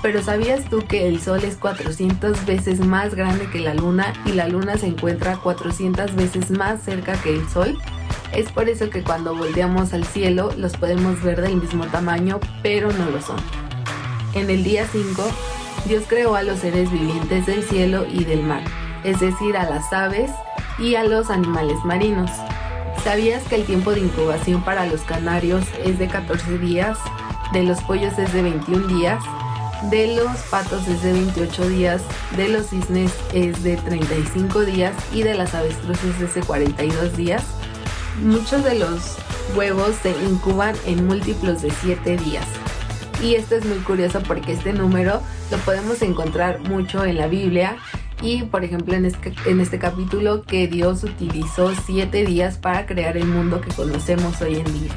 [0.00, 4.32] Pero ¿sabías tú que el Sol es 400 veces más grande que la Luna y
[4.32, 7.76] la Luna se encuentra 400 veces más cerca que el Sol?
[8.32, 12.92] Es por eso que cuando volteamos al cielo los podemos ver del mismo tamaño, pero
[12.92, 13.38] no lo son.
[14.34, 15.22] En el día 5,
[15.86, 18.62] Dios creó a los seres vivientes del cielo y del mar,
[19.04, 20.30] es decir, a las aves
[20.78, 22.30] y a los animales marinos.
[23.02, 26.98] ¿Sabías que el tiempo de incubación para los canarios es de 14 días,
[27.52, 29.22] de los pollos es de 21 días,
[29.90, 32.02] de los patos es de 28 días,
[32.36, 37.44] de los cisnes es de 35 días y de las avestruces es de 42 días?
[38.22, 39.16] Muchos de los
[39.54, 42.46] huevos se incuban en múltiplos de 7 días.
[43.22, 47.76] Y esto es muy curioso porque este número lo podemos encontrar mucho en la Biblia
[48.20, 53.16] y por ejemplo en este, en este capítulo que Dios utilizó 7 días para crear
[53.16, 54.92] el mundo que conocemos hoy en día.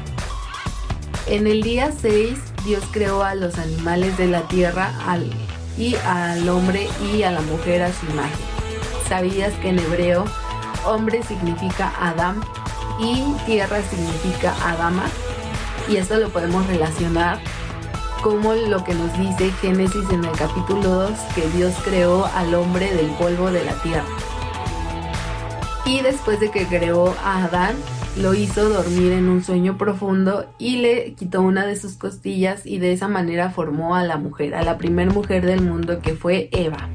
[1.28, 4.90] En el día 6 Dios creó a los animales de la tierra
[5.78, 8.38] y al hombre y a la mujer a su imagen.
[9.08, 10.24] ¿Sabías que en hebreo
[10.84, 12.40] hombre significa Adam
[12.98, 15.04] y tierra significa Adama?
[15.88, 17.40] Y esto lo podemos relacionar
[18.22, 22.94] como lo que nos dice Génesis en el capítulo 2, que Dios creó al hombre
[22.94, 24.06] del polvo de la tierra.
[25.84, 27.74] Y después de que creó a Adán,
[28.16, 32.78] lo hizo dormir en un sueño profundo y le quitó una de sus costillas y
[32.78, 36.48] de esa manera formó a la mujer, a la primer mujer del mundo que fue
[36.52, 36.88] Eva.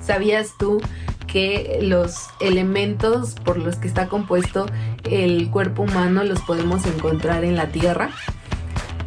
[0.00, 0.80] ¿Sabías tú
[1.26, 4.66] que los elementos por los que está compuesto
[5.04, 8.10] el cuerpo humano los podemos encontrar en la tierra?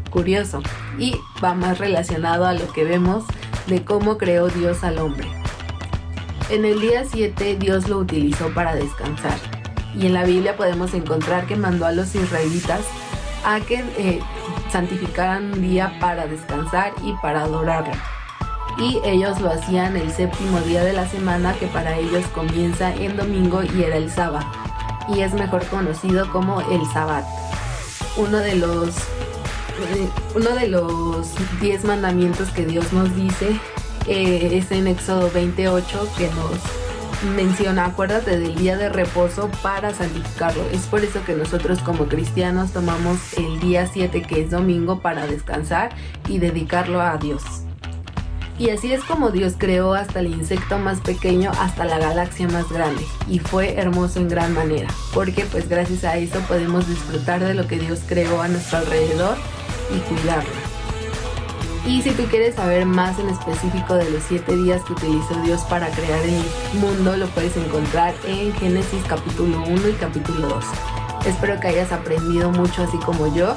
[0.09, 0.61] Curioso.
[0.97, 3.25] Y va más relacionado a lo que vemos
[3.67, 5.27] de cómo creó Dios al hombre.
[6.49, 9.37] En el día 7 Dios lo utilizó para descansar.
[9.95, 12.81] Y en la Biblia podemos encontrar que mandó a los israelitas
[13.45, 14.19] a que eh,
[14.71, 17.93] santificaran un día para descansar y para adorarlo.
[18.79, 23.17] Y ellos lo hacían el séptimo día de la semana que para ellos comienza en
[23.17, 24.45] domingo y era el sábado.
[25.13, 27.25] Y es mejor conocido como el sabbat.
[28.17, 28.95] Uno de los
[29.79, 31.27] eh, uno de los
[31.61, 33.59] 10 mandamientos que Dios nos dice
[34.07, 40.63] eh, es en Éxodo 28 que nos menciona, acuérdate del día de reposo para santificarlo.
[40.71, 45.27] Es por eso que nosotros como cristianos tomamos el día 7 que es domingo para
[45.27, 45.91] descansar
[46.27, 47.43] y dedicarlo a Dios.
[48.59, 52.69] Y así es como Dios creó hasta el insecto más pequeño hasta la galaxia más
[52.69, 53.05] grande.
[53.29, 54.89] Y fue hermoso en gran manera.
[55.13, 59.37] Porque pues gracias a eso podemos disfrutar de lo que Dios creó a nuestro alrededor
[59.95, 60.49] y cuidarlo.
[61.87, 65.61] Y si tú quieres saber más en específico de los siete días que utilizó Dios
[65.61, 66.43] para crear el
[66.81, 70.65] mundo, lo puedes encontrar en Génesis capítulo 1 y capítulo 2.
[71.25, 73.55] Espero que hayas aprendido mucho así como yo,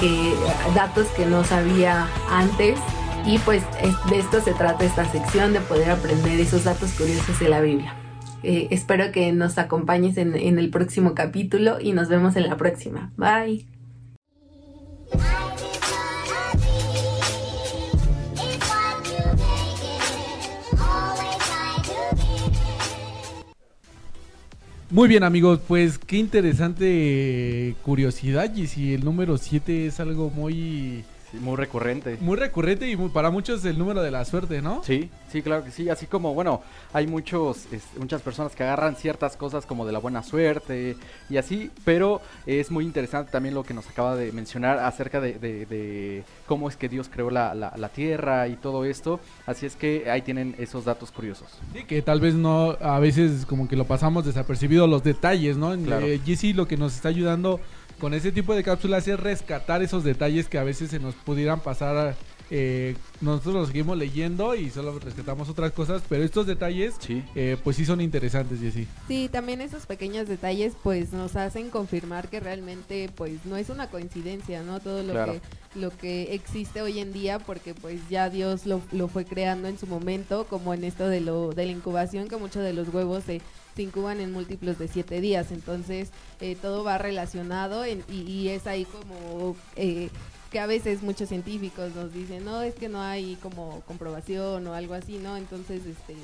[0.00, 0.34] que
[0.74, 2.80] datos que no sabía antes
[3.26, 7.38] y pues es- de esto se trata esta sección, de poder aprender esos datos curiosos
[7.38, 7.94] de la Biblia.
[8.42, 12.56] Eh, espero que nos acompañes en, en el próximo capítulo y nos vemos en la
[12.56, 13.12] próxima.
[13.16, 13.66] Bye.
[24.90, 31.04] Muy bien amigos, pues qué interesante curiosidad y si el número 7 es algo muy
[31.30, 32.16] Sí, muy recurrente.
[32.20, 34.82] Muy recurrente y muy- para muchos el número de la suerte, ¿no?
[34.84, 35.88] Sí, sí, claro que sí.
[35.88, 36.62] Así como, bueno,
[36.92, 40.96] hay muchos, es- muchas personas que agarran ciertas cosas como de la buena suerte
[41.28, 45.34] y así, pero es muy interesante también lo que nos acaba de mencionar acerca de,
[45.38, 49.20] de- de cómo es que Dios creó la, la- la tierra y todo esto.
[49.46, 51.48] Así es que ahí tienen esos datos curiosos.
[51.72, 55.76] Sí, que tal vez no, a veces como que lo pasamos desapercibido los detalles, ¿no?
[55.76, 56.06] Claro.
[56.06, 57.60] Eh, Jessy lo que nos está ayudando
[58.00, 61.60] con ese tipo de cápsulas es rescatar esos detalles que a veces se nos pudieran
[61.60, 62.16] pasar.
[62.52, 67.22] eh, nosotros los seguimos leyendo y solo rescatamos otras cosas, pero estos detalles, Sí.
[67.36, 68.88] eh, pues sí son interesantes, Jessy.
[69.06, 73.88] Sí, también esos pequeños detalles pues nos hacen confirmar que realmente pues no es una
[73.88, 74.80] coincidencia, ¿no?
[74.80, 75.34] Todo lo Claro.
[75.34, 75.40] que
[75.78, 79.78] lo que existe hoy en día porque pues ya Dios lo, lo fue creando en
[79.78, 83.22] su momento, como en esto de lo de la incubación que muchos de los huevos
[83.22, 83.40] se,
[83.76, 86.10] se incuban en múltiplos de siete días, entonces
[86.40, 90.10] eh, todo va relacionado en- y, y es ahí como eh,
[90.50, 94.74] que a veces muchos científicos nos dicen, no, es que no hay como comprobación o
[94.74, 95.36] algo así, ¿no?
[95.36, 96.16] Entonces, este,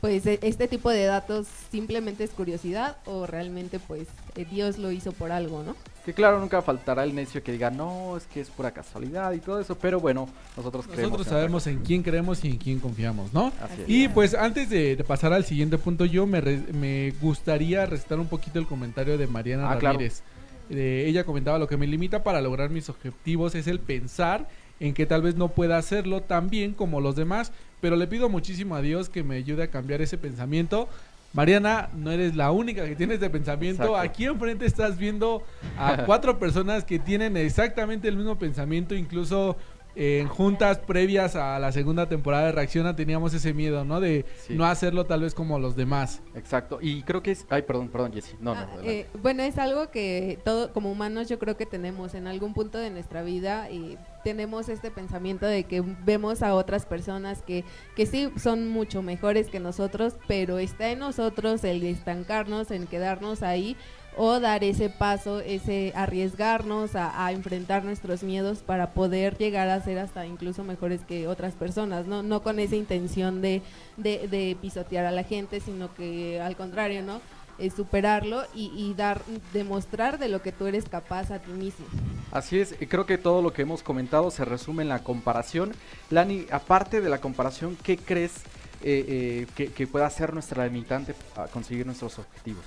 [0.00, 4.90] pues e- este tipo de datos simplemente es curiosidad o realmente pues eh, Dios lo
[4.90, 5.76] hizo por algo, ¿no?
[6.04, 9.38] Que claro, nunca faltará el necio que diga, no, es que es pura casualidad y
[9.38, 11.12] todo eso, pero bueno, nosotros creemos.
[11.12, 13.46] Nosotros sabemos en quién creemos y en quién confiamos, ¿no?
[13.62, 13.88] Así es.
[13.88, 18.18] Y pues antes de, de pasar al siguiente punto, yo me, re- me gustaría restar
[18.20, 19.94] un poquito el comentario de Mariana Ah, claro.
[19.98, 20.22] Ramírez.
[20.68, 24.46] Eh, ella comentaba lo que me limita para lograr mis objetivos es el pensar
[24.80, 28.28] en que tal vez no pueda hacerlo tan bien como los demás, pero le pido
[28.28, 30.88] muchísimo a Dios que me ayude a cambiar ese pensamiento.
[31.34, 33.82] Mariana, no eres la única que tiene este pensamiento.
[33.82, 34.00] Exacto.
[34.00, 35.42] Aquí enfrente estás viendo
[35.76, 39.56] a cuatro personas que tienen exactamente el mismo pensamiento, incluso
[39.96, 44.00] en juntas previas a la segunda temporada de Reacciona teníamos ese miedo, ¿no?
[44.00, 44.54] De Sí.
[44.54, 46.22] no hacerlo tal vez como los demás.
[46.34, 46.78] Exacto.
[46.80, 47.46] Y creo que es.
[47.48, 48.34] Ay, perdón, perdón, Jessy.
[48.40, 48.60] No, no.
[48.60, 52.54] Ah, eh, bueno, es algo que todo como humanos yo creo que tenemos en algún
[52.54, 57.64] punto de nuestra vida y tenemos este pensamiento de que vemos a otras personas que,
[57.94, 63.42] que sí son mucho mejores que nosotros, pero está en nosotros el estancarnos, en quedarnos
[63.42, 63.76] ahí
[64.16, 69.98] o dar ese paso, ese arriesgarnos a, enfrentar nuestros miedos para poder llegar a ser
[69.98, 73.62] hasta incluso mejores que otras personas, no, no con esa intención de,
[73.96, 77.20] de, de pisotear a la gente, sino que al contrario, ¿no?
[77.58, 81.86] eh, superarlo y, dar demostrar de lo que tú eres capaz a ti mismo.
[82.32, 85.72] Así es, creo que todo lo que hemos comentado se resume en la comparación.
[86.10, 88.38] Lani, aparte de la comparación, ¿qué crees
[88.82, 92.64] eh, eh, que, que pueda ser nuestra limitante a conseguir nuestros objetivos?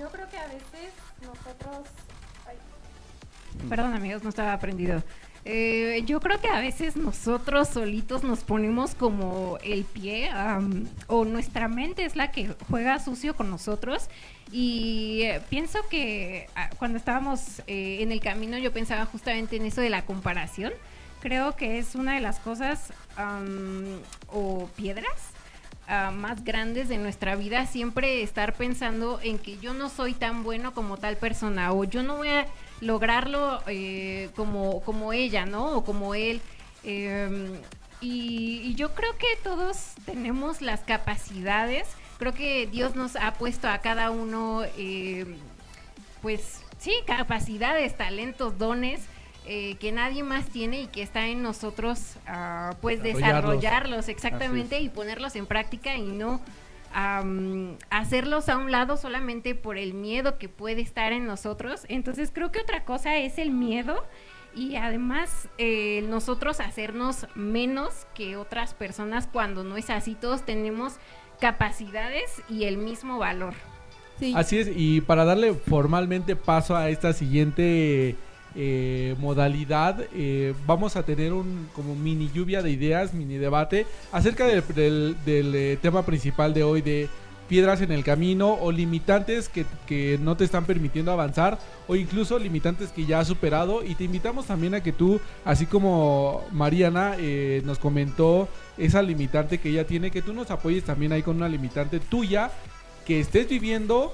[0.00, 1.86] Yo creo que a veces nosotros...
[3.68, 5.02] Perdón amigos, no estaba aprendido.
[5.44, 11.26] Eh, yo creo que a veces nosotros solitos nos ponemos como el pie am, o
[11.26, 14.08] nuestra mente es la que juega sucio con nosotros
[14.50, 19.66] y eh, pienso que ah, cuando estábamos eh, en el camino yo pensaba justamente en
[19.66, 20.72] eso de la comparación.
[21.20, 25.29] Creo que es una de las cosas am, o piedras
[25.90, 30.42] ah, más grandes de nuestra vida siempre estar pensando en que yo no soy tan
[30.42, 32.46] bueno como tal persona o yo no voy a
[32.80, 35.76] lograrlo eh, como, como ella, ¿no?
[35.76, 36.40] O como él.
[36.82, 37.52] Em,
[38.00, 41.86] y, yo creo que todos tenemos las capacidades.
[42.18, 45.36] Creo que Dios nos ha puesto a cada uno, em,
[46.22, 49.02] pues sí, capacidades, talentos, dones.
[49.52, 53.50] Eh, que nadie más tiene y que está en nosotros ah, pues Desarrollarlos.
[53.56, 56.40] desarrollarlos exactamente y ponerlos en práctica y no
[57.90, 61.82] hacerlos a un lado solamente por el miedo que puede estar en nosotros.
[61.88, 64.04] Entonces creo que otra cosa es el miedo
[64.54, 70.14] y además eh, nosotros hacernos menos que otras personas cuando no es así.
[70.14, 70.94] Todos tenemos
[71.40, 73.54] capacidades y el mismo valor.
[74.20, 78.16] Sí, Así es, y para darle formalmente paso a esta siguiente
[78.56, 84.46] eh, modalidad, eh, vamos a tener un como mini lluvia de ideas, mini debate acerca
[84.46, 87.08] del, eh, tema principal de hoy de
[87.48, 92.38] piedras en el camino o limitantes que, que no te están permitiendo avanzar o incluso
[92.38, 93.84] limitantes que ya has superado.
[93.84, 97.16] Y te invitamos también a que tú, así como Mariana
[97.64, 98.48] nos comentó
[98.78, 102.50] esa limitante que ella tiene, que tú nos apoyes también ahí con una limitante tuya
[103.04, 104.12] que estés viviendo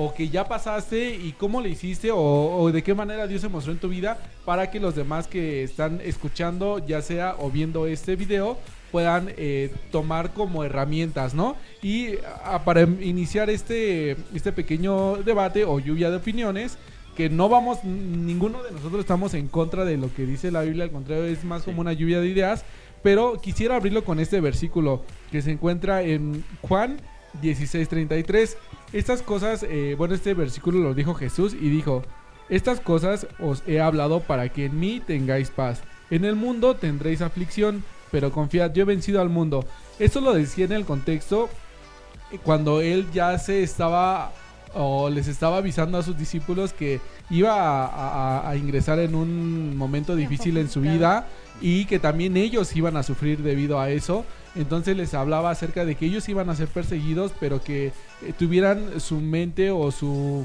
[0.00, 3.48] o que ya pasaste y cómo le hiciste o, o de qué manera Dios se
[3.48, 7.86] mostró en tu vida para que los demás que están escuchando ya sea o viendo
[7.86, 8.56] este video
[8.92, 11.56] puedan eh, tomar como herramientas, ¿no?
[11.82, 12.12] Y
[12.64, 16.78] para iniciar este, este pequeño debate o lluvia de opiniones,
[17.16, 20.84] que no vamos, ninguno de nosotros estamos en contra de lo que dice la Biblia,
[20.84, 22.64] al contrario, es más como una lluvia de ideas,
[23.02, 27.00] pero quisiera abrirlo con este versículo que se encuentra en Juan
[27.42, 28.56] 16:33.
[28.92, 32.02] Estas cosas, eh, bueno, este versículo lo dijo Jesús y dijo,
[32.48, 35.82] Estas cosas os he hablado para que en mí tengáis paz.
[36.10, 39.66] En el mundo tendréis aflicción, pero confiad, yo he vencido al mundo.
[39.98, 41.50] Esto lo decía en el contexto
[42.44, 44.32] cuando él ya se estaba
[44.74, 49.76] o les estaba avisando a sus discípulos que iba a, a- a ingresar en un
[49.76, 51.26] momento difícil en su vida
[51.60, 54.24] y que también ellos iban a sufrir debido a eso.
[54.54, 57.92] Entonces les hablaba acerca de que ellos iban a ser perseguidos, pero que eh,
[58.38, 60.44] tuvieran su mente o su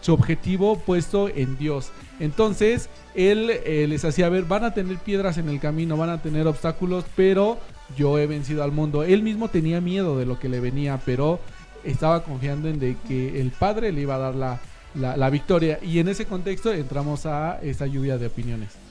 [0.00, 1.90] su objetivo puesto en Dios.
[2.20, 6.20] Entonces, él eh, les hacía ver, van a tener piedras en el camino, van a
[6.22, 7.58] tener obstáculos, pero
[7.96, 9.02] yo he vencido al mundo.
[9.02, 11.40] Él mismo tenía miedo de lo que le venía, pero
[11.82, 14.60] estaba confiando en de que el Padre le iba a dar la,
[14.94, 15.78] la- la victoria.
[15.82, 18.83] Y en ese contexto entramos a esa lluvia de opiniones.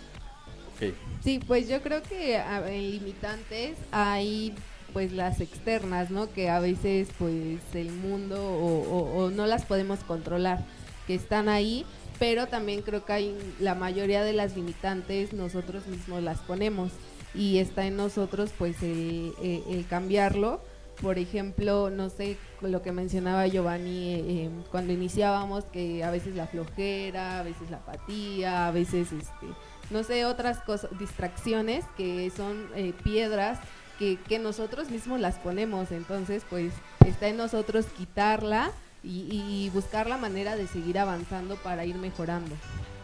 [1.24, 4.54] Sí, pues yo creo que en limitantes hay
[4.92, 6.32] pues las externas, ¿no?
[6.32, 10.64] Que a veces pues el mundo o, no las podemos controlar,
[11.08, 11.86] que están ahí,
[12.20, 16.92] pero también creo que hay la mayoría de las limitantes nosotros mismos las ponemos
[17.34, 20.62] y está en nosotros pues el, el- el cambiarlo.
[21.02, 26.36] Por ejemplo, no sé, lo que mencionaba Giovanni eh, eh, cuando iniciábamos, que a veces
[26.36, 29.48] la flojera, a veces la apatía, a veces este,
[29.94, 33.60] no sé, otras cosas, distracciones que son eh, piedras
[34.00, 35.92] que, que nosotros mismos las ponemos.
[35.92, 36.74] Entonces, pues
[37.06, 38.72] está en nosotros quitarla
[39.04, 42.56] y, buscar la manera de seguir avanzando para ir mejorando.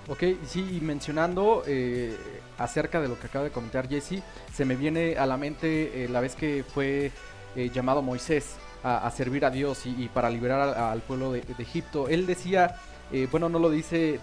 [0.08, 2.18] Ok, sí, y mencionando eh,
[2.58, 4.24] acerca de lo que acaba de comentar Jesse,
[4.54, 7.12] se me viene a la mente eh, la vez que fue
[7.74, 12.08] llamado Moisés a, servir a Dios y, para liberar al, al pueblo de, de Egipto.
[12.08, 12.78] Él decía,
[13.12, 14.20] eh, bueno, no lo dice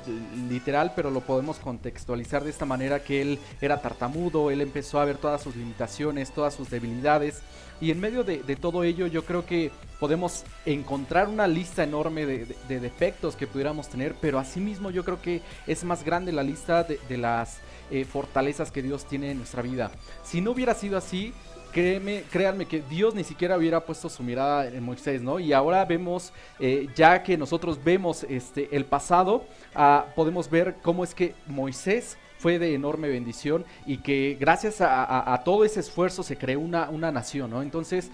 [0.49, 5.05] literal, pero lo podemos contextualizar de esta manera que él era tartamudo, él empezó a
[5.05, 7.41] ver todas sus limitaciones, todas sus debilidades.
[7.80, 9.70] Y en medio de, todo ello yo creo que
[10.01, 15.05] podemos encontrar una lista enorme de, de- de defectos que pudiéramos tener, pero asimismo yo
[15.05, 17.59] creo que es más grande la lista de, de las
[17.91, 19.91] eh, fortalezas que Dios tiene en nuestra vida.
[20.24, 21.34] Si no hubiera sido así,
[21.77, 25.39] créeme, créanme que Dios ni siquiera hubiera puesto su mirada en Moisés, ¿no?
[25.39, 31.05] Y ahora vemos, eh, ya que nosotros vemos este, el pasado, ah, podemos ver cómo
[31.05, 36.39] es que Moisés fue de enorme bendición y que gracias a, todo ese esfuerzo se
[36.39, 37.61] creó una, una nación, ¿no?
[37.61, 38.11] Entonces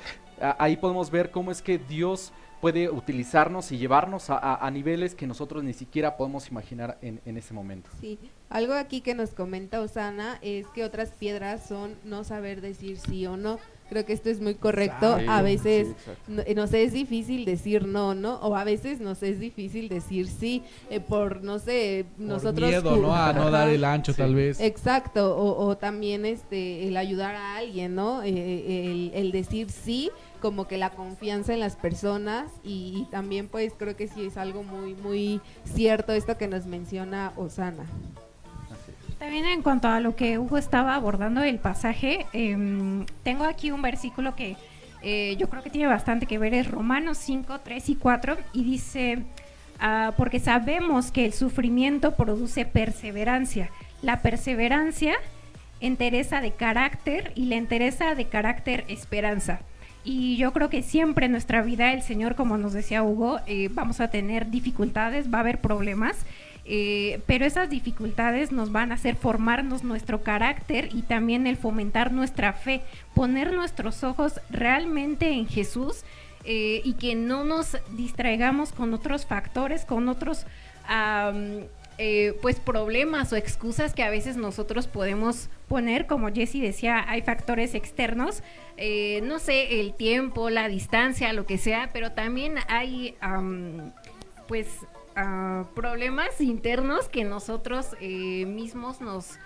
[0.58, 2.32] ahí podemos ver cómo es que Dios
[2.62, 7.20] puede utilizarnos y llevarnos a, a- a niveles que nosotros ni siquiera podemos imaginar en,
[7.26, 7.90] en ese momento.
[8.00, 12.98] Sí, algo aquí que nos comenta Osana es que otras piedras son no saber decir
[12.98, 13.58] sí o no.
[13.90, 15.18] Creo que esto es muy correcto.
[15.18, 18.36] Sí, A veces sí, no- eh, nos es difícil decir no, ¿no?
[18.36, 22.70] O a veces nos es difícil decir sí eh, por, no sé, Por nosotros...
[22.70, 23.12] miedo, ¿no?
[23.12, 24.18] A no dar el ancho, Sí.
[24.18, 24.60] tal vez.
[24.60, 28.22] Exacto, o, o también este el ayudar a alguien, ¿no?
[28.22, 30.10] Eh, el, el decir sí,
[30.43, 34.36] como que la confianza en las personas y, y también pues creo que sí es
[34.36, 37.84] algo muy muy cierto esto que nos menciona Osana.
[39.22, 43.80] También en cuanto a lo que Hugo estaba abordando el pasaje, em, tengo aquí un
[43.80, 44.57] versículo que
[45.01, 48.64] eh, yo creo que tiene bastante que ver, es Romanos 5, 3 y 4, y
[48.64, 49.22] dice,
[49.78, 53.70] ah, porque sabemos que el sufrimiento produce perseverancia,
[54.03, 55.14] la perseverancia
[55.80, 59.61] entereza de carácter y la entereza de carácter esperanza.
[60.05, 63.68] Y yo creo que siempre en nuestra vida el Señor, como nos decía Hugo, eh,
[63.72, 66.16] vamos a tener dificultades, va a haber problemas,
[66.64, 72.12] eh, pero esas dificultades nos van a hacer formarnos nuestro carácter y también el fomentar
[72.12, 72.82] nuestra fe,
[73.14, 76.05] poner nuestros ojos realmente en Jesús
[76.44, 80.46] eh, y que no nos distraigamos con otros factores, con otros
[81.99, 87.22] eh, pues problemas o excusas que a veces nosotros podemos poner, como Jesse decía, hay
[87.22, 88.43] factores externos,
[88.76, 93.16] eh, no sé, el tiempo, la distancia, lo que sea, pero también hay
[94.49, 94.68] pues
[95.16, 99.38] ah, problemas internos que nosotros eh, mismos nos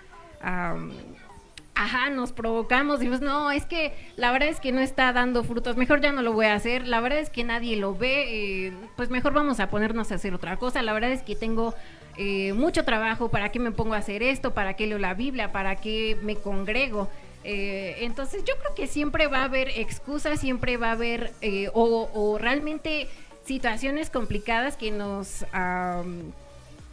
[1.79, 5.77] Ajá, nos provocamos, decimos, no, es que la verdad es que no está dando frutos,
[5.77, 8.73] mejor ya no lo voy a hacer, la verdad es que nadie lo ve, eh,
[8.95, 11.75] pues mejor vamos a ponernos a hacer otra cosa, la verdad es que tengo
[12.17, 14.53] eh, mucho trabajo, ¿para qué me pongo a hacer esto?
[14.53, 15.51] ¿Para qué leo la Biblia?
[15.51, 17.09] ¿Para qué me congrego?
[17.43, 21.69] Eh, entonces yo creo que siempre va a haber excusas, siempre va a haber eh,
[21.73, 23.07] o, realmente
[23.45, 26.33] situaciones complicadas que nos, am,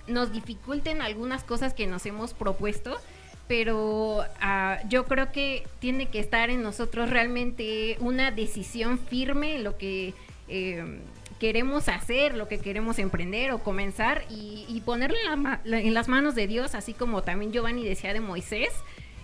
[0.07, 2.97] nos dificulten algunas cosas que nos hemos propuesto
[3.47, 9.65] pero ah, yo creo que tiene que estar en nosotros realmente una decisión firme en
[9.65, 10.15] lo que
[10.49, 10.99] eh,
[11.45, 15.79] queremos hacer, lo que queremos emprender o comenzar y, y ponerlo en, la ma- la-
[15.81, 18.71] en las manos de Dios, así como también Giovanni decía de Moisés,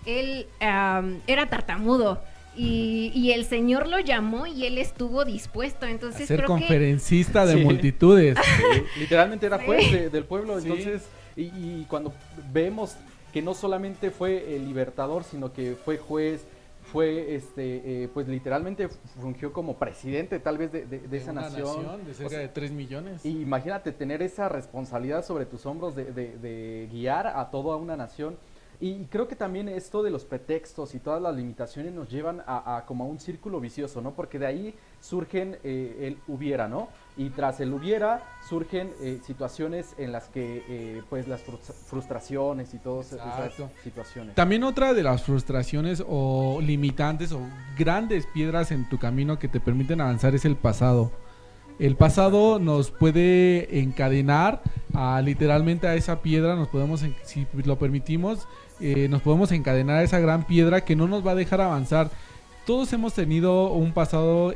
[0.05, 2.21] él am, era tartamudo.
[2.55, 5.87] Y, y el Señor lo llamó y él estuvo dispuesto.
[5.87, 7.63] A Entonces ser creo que conferencista de Sí.
[7.63, 8.37] multitudes.
[8.37, 9.65] Sí, literalmente era Sí.
[9.65, 10.67] juez de- del pueblo, Sí.
[10.67, 11.01] entonces,
[11.35, 12.13] y, y cuando
[12.53, 12.97] vemos
[13.33, 16.45] que no solamente fue el libertador, sino que fue juez,
[16.91, 18.89] fue, este, eh, pues literalmente
[19.21, 22.03] fungió como presidente tal vez de, de- de esa una nación.
[22.05, 23.25] de O cerca sea, de 3 millones.
[23.25, 27.95] y imagínate tener esa responsabilidad sobre tus hombros de, de- de guiar a toda una
[27.95, 28.37] nación.
[28.83, 32.77] Y creo que también esto de los pretextos y todas las limitaciones nos llevan a,
[32.77, 34.13] a como a un círculo vicioso, ¿no?
[34.15, 36.87] Porque de ahí surgen eh, el hubiera, ¿no?
[37.17, 42.73] Y tras el hubiera surgen eh, situaciones en las que eh, pues las frus- frustraciones
[42.73, 43.69] y todas esas Exacto.
[43.83, 44.33] situaciones.
[44.35, 47.41] También otra de las frustraciones o limitantes o
[47.77, 51.11] grandes piedras en tu camino que te permiten avanzar es el pasado.
[51.79, 54.61] El pasado nos puede encadenar
[54.93, 58.47] a literalmente a esa piedra, nos podemos, si lo permitimos,
[58.79, 62.09] eh, nos podemos encadenar a esa gran piedra que no nos va a dejar avanzar.
[62.65, 64.53] Todos hemos tenido un pasado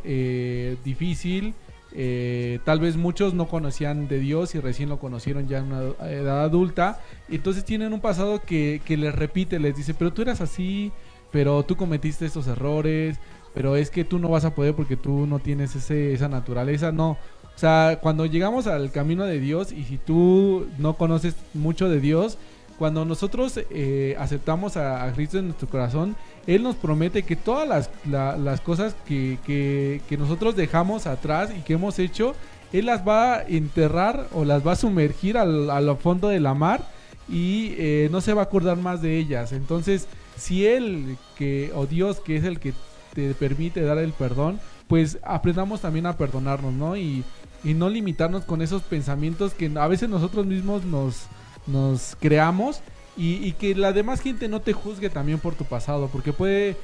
[0.83, 1.53] difícil,
[1.97, 6.09] eh, tal vez muchos no conocían de Dios y recién lo conocieron ya en una
[6.09, 6.99] edad adulta.
[7.29, 10.91] Entonces tienen un pasado que, que les repite, les dice, pero tú eras así,
[11.31, 13.17] pero tú cometiste estos errores,
[13.53, 16.91] pero es que tú no vas a poder porque tú no tienes ese, esa naturaleza.
[16.91, 21.87] No, o sea, cuando llegamos al camino de Dios y si tú no conoces mucho
[21.87, 22.37] de Dios,
[22.77, 26.17] cuando nosotros eh, aceptamos a, a Cristo en nuestro corazón,
[26.47, 31.49] Él nos promete que todas las, la- las cosas que, que- que nosotros dejamos atrás
[31.57, 32.35] y que hemos hecho,
[32.73, 36.53] Él las va a enterrar o las va a sumergir al, al fondo de la
[36.53, 36.87] mar
[37.27, 39.51] y eh, no se va a acordar más de ellas.
[39.51, 42.73] Entonces, si Él que, o Dios que es el que
[43.13, 46.95] te permite dar el perdón, pues aprendamos también a perdonarnos, ¿no?
[46.97, 47.23] Y,
[47.63, 51.23] y no limitarnos con esos pensamientos que a veces nosotros mismos nos,
[51.65, 52.81] nos creamos
[53.17, 56.77] y, y que la demás gente no te juzgue también por tu pasado, porque puede,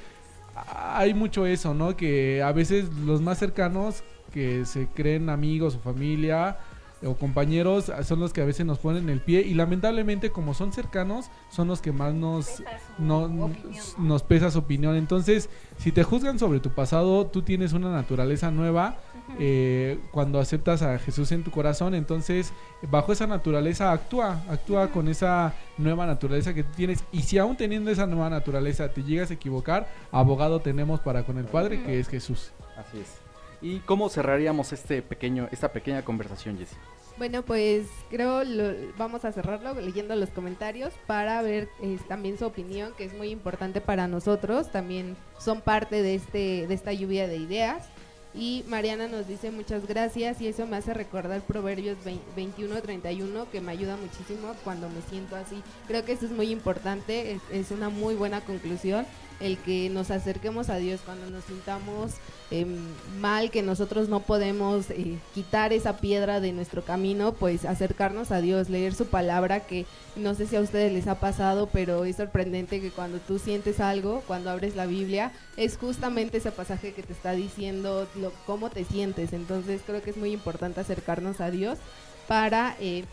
[0.73, 1.95] hay mucho eso, ¿no?
[1.95, 4.03] Que a veces los más cercanos
[4.33, 6.57] que se creen amigos o familia
[7.03, 10.71] o compañeros son los que a veces nos ponen el pie y lamentablemente como son
[10.71, 12.61] cercanos son los que más nos
[12.99, 13.49] no,
[13.97, 14.95] nos pesa su opinión.
[14.95, 18.97] Entonces, si te juzgan sobre tu pasado, tú tienes una naturaleza nueva
[19.39, 21.95] eh, cuando aceptas a Jesús en tu corazón.
[21.95, 22.53] Entonces,
[22.83, 27.03] bajo esa naturaleza actúa, actúa con esa nueva naturaleza que tú tienes.
[27.11, 31.37] Y si aún teniendo esa nueva naturaleza te llegas a equivocar, abogado tenemos para con
[31.37, 32.51] el Padre, que es Jesús.
[32.77, 33.17] Así es.
[33.61, 36.75] ¿Y cómo cerraríamos este pequeño, esta pequeña conversación, Jessy?
[37.17, 42.45] Bueno, pues creo lo, vamos a cerrarlo leyendo los comentarios para ver eh, también su
[42.45, 44.71] opinión, que es muy importante para nosotros.
[44.71, 47.89] También son parte de este de esta lluvia de ideas.
[48.33, 51.97] Y Mariana nos dice muchas gracias y eso me hace recordar Proverbios
[52.37, 55.61] 21-31 que me ayuda muchísimo cuando me siento así.
[55.87, 59.05] Creo que eso es muy importante, es, es una muy buena conclusión
[59.41, 62.13] el que nos acerquemos a Dios cuando nos sintamos
[62.51, 62.77] em,
[63.19, 68.41] mal, que nosotros no podemos eh, quitar esa piedra de nuestro camino, pues acercarnos a
[68.41, 69.85] Dios, leer su palabra, que
[70.15, 73.79] no sé si a ustedes les ha pasado, pero es sorprendente que cuando tú sientes
[73.79, 78.69] algo, cuando abres la Biblia, es justamente ese pasaje que te está diciendo lo, cómo
[78.69, 79.33] te sientes.
[79.33, 81.79] Entonces creo que es muy importante acercarnos a Dios
[82.27, 83.05] para, eh, eh,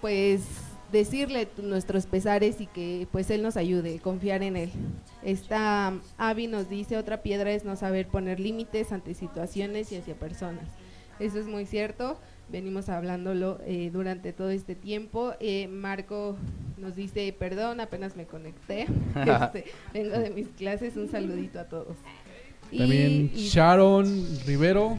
[0.00, 0.42] pues
[0.92, 4.70] decirle nuestros pesares y que pues él nos ayude, confiar en él.
[5.22, 10.14] Esta Avi nos dice otra piedra es no saber poner límites ante situaciones y hacia
[10.14, 10.64] personas.
[11.20, 12.18] Eso es muy cierto.
[12.50, 15.34] Venimos hablándolo eh, durante todo este tiempo.
[15.40, 16.36] Eh, Marco
[16.78, 18.86] nos dice, perdón, apenas me conecté.
[19.16, 20.96] Este, vengo de mis clases.
[20.96, 21.96] Un saludito a todos.
[22.70, 24.96] Y- También y- Sharon Rivero.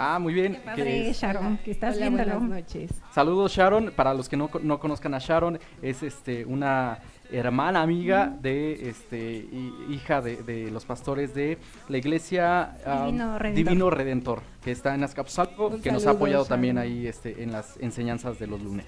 [0.00, 0.52] Ah, muy bien.
[0.52, 2.38] Qué que padre, es- Sharon, que estás Hola, viéndolo.
[2.38, 2.90] buenas noches.
[3.12, 7.00] Saludos Sharon, para los que no, no conozcan a Sharon, es este una
[7.32, 9.18] hermana amiga de este
[9.50, 12.76] hi- hija de, de los pastores de la iglesia
[13.06, 13.64] Divino Redentor.
[13.64, 17.50] Divino Redentor, que está en Azcapotzalco, Un que nos ha apoyado también ahí este en
[17.50, 18.86] las enseñanzas de los lunes.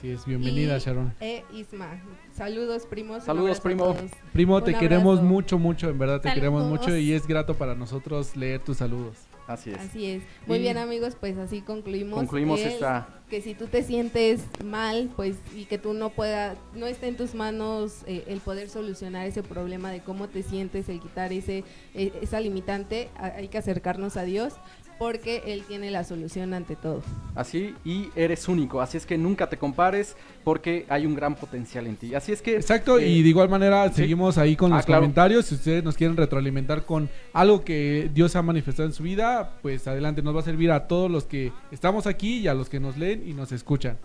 [0.00, 1.14] Sí, es bienvenida, Y- Sharon.
[1.20, 2.00] E Isma.
[2.32, 3.18] Saludos, primos.
[3.18, 3.96] un Saludos, primo.
[4.32, 7.74] Primo, Un te queremos mucho, mucho, en verdad te queremos mucho y es grato para
[7.76, 9.16] nosotros leer tus saludos.
[9.48, 9.78] Así es.
[9.78, 10.22] Así es.
[10.46, 12.16] Muy Y- bien, amigos, pues así concluimos.
[12.18, 16.54] Concluimos el- esta Que si tú te sientes mal, pues, y que tú no pueda,
[16.74, 20.88] no esté en tus manos eh, el poder solucionar ese problema de cómo te sientes,
[20.88, 21.62] el quitar ese,
[21.94, 24.54] eh, esa limitante, hay que acercarnos a Dios
[24.98, 27.02] porque Él tiene la solución ante todo.
[27.34, 31.86] Así y eres único, así es que nunca te compares porque hay un gran potencial
[31.86, 32.14] en ti.
[32.14, 33.94] Así es que Exacto, eh, y de igual manera sí.
[33.96, 35.02] seguimos ahí con Ah, los claro.
[35.02, 35.46] comentarios.
[35.46, 39.86] Si ustedes nos quieren retroalimentar con algo que Dios ha manifestado en su vida, pues
[39.86, 42.80] adelante, nos va a servir a todos los que estamos aquí y a los que
[42.80, 43.98] nos leen y nos escuchan.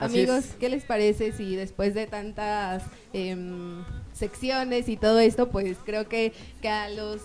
[0.00, 0.54] Así Amigos, es.
[0.58, 2.82] ¿qué les parece si después de tantas
[3.12, 3.84] em,
[4.14, 6.32] secciones y todo esto, pues creo que,
[6.62, 7.20] que a, los,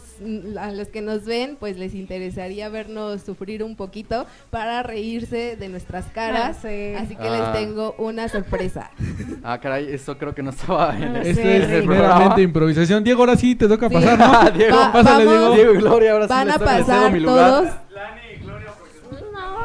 [0.59, 5.69] a los que nos ven, pues les interesaría vernos sufrir un poquito para reírse de
[5.69, 6.57] nuestras caras.
[6.59, 6.93] Ah, sí.
[6.97, 7.51] Así que Ah.
[7.53, 8.91] les tengo una sorpresa.
[9.47, 12.13] Ah, caray, esto creo que no estaba en No el, sé, Esto es el programa.
[12.15, 13.03] meramente improvisación.
[13.03, 13.93] Diego, ahora sí te toca Sí.
[13.93, 14.26] pasar, ¿no?
[14.34, 15.53] Ah, Diego, Va- pásale, vamos- Diego.
[15.55, 17.49] Diego y Gloria, ahora sí Van a toca- les cedo pasar mi lugar.
[17.51, 17.69] todos.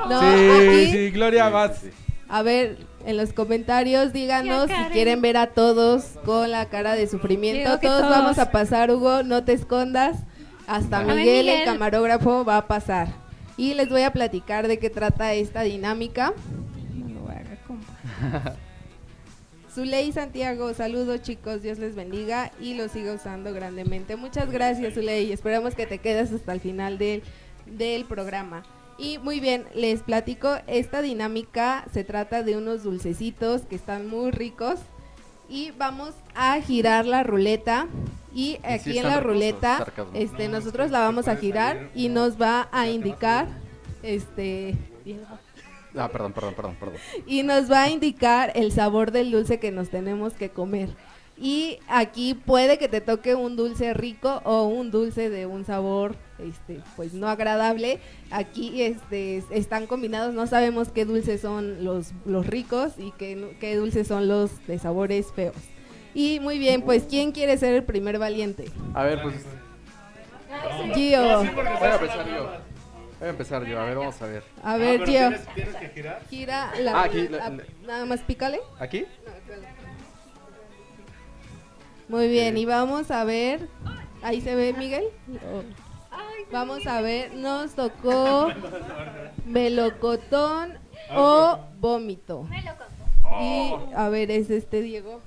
[0.09, 1.83] No, sí, aquí, sí, Gloria, Sí, vas.
[2.29, 7.07] a ver, en los comentarios díganos si quieren ver a todos con la cara de
[7.07, 7.79] sufrimiento.
[7.79, 8.11] Todos, todos.
[8.11, 10.19] vamos a pasar, Hugo, no te escondas.
[10.67, 13.09] Hasta Miguel, el camarógrafo, va a pasar.
[13.57, 16.33] Y les voy a platicar de qué trata esta dinámica.
[16.95, 18.57] No lo haga, compa.
[19.75, 24.17] Zuley Santiago, saludos chicos, Dios les bendiga y los siga usando grandemente.
[24.17, 27.23] Muchas gracias Zuley, esperamos que te quedes hasta el final del,
[27.67, 28.65] del programa.
[29.01, 34.31] Y muy bien, les platico, esta dinámica se trata de unos dulcecitos que están muy
[34.31, 34.79] ricos
[35.49, 37.87] y vamos a girar la ruleta
[38.35, 40.13] y sí aquí en la ruleta sarcasmo.
[40.15, 43.49] este, nosotros la vamos a girar y nos va a indicar
[44.03, 44.77] este
[45.97, 46.97] Ah, perdón, perdón, perdón, perdón.
[47.27, 50.91] y nos va a indicar el sabor del dulce que nos tenemos que comer.
[51.43, 56.15] Y aquí puede que te toque un dulce rico o un dulce de un sabor
[56.39, 57.99] este pues no agradable.
[58.31, 63.75] Aquí este están combinados, no sabemos qué dulces son los los ricos y qué, qué
[63.77, 65.57] dulces son los de sabores feos.
[66.13, 68.67] Y muy bien, pues ¿quién quiere ser el primer valiente?
[68.95, 69.37] A ver, pues
[70.95, 71.23] Gio.
[71.39, 72.51] voy a empezar yo.
[73.19, 74.43] Voy a empezar yo, a ver, vamos a ver.
[74.63, 75.29] A ver, Gio.
[75.29, 76.23] ¿Tienes, tienes que girar?
[76.29, 78.61] Gira la, Ah, aquí, la- la- la- nada más pícale.
[78.79, 79.05] ¿Aquí?
[82.11, 83.69] Muy bien, y vamos a ver.
[84.23, 85.05] Ahí se ve Miguel.
[86.51, 88.49] Vamos a ver, nos tocó
[89.47, 90.77] melocotón
[91.15, 92.49] o vómito.
[93.41, 95.21] Y a ver, es este Diego.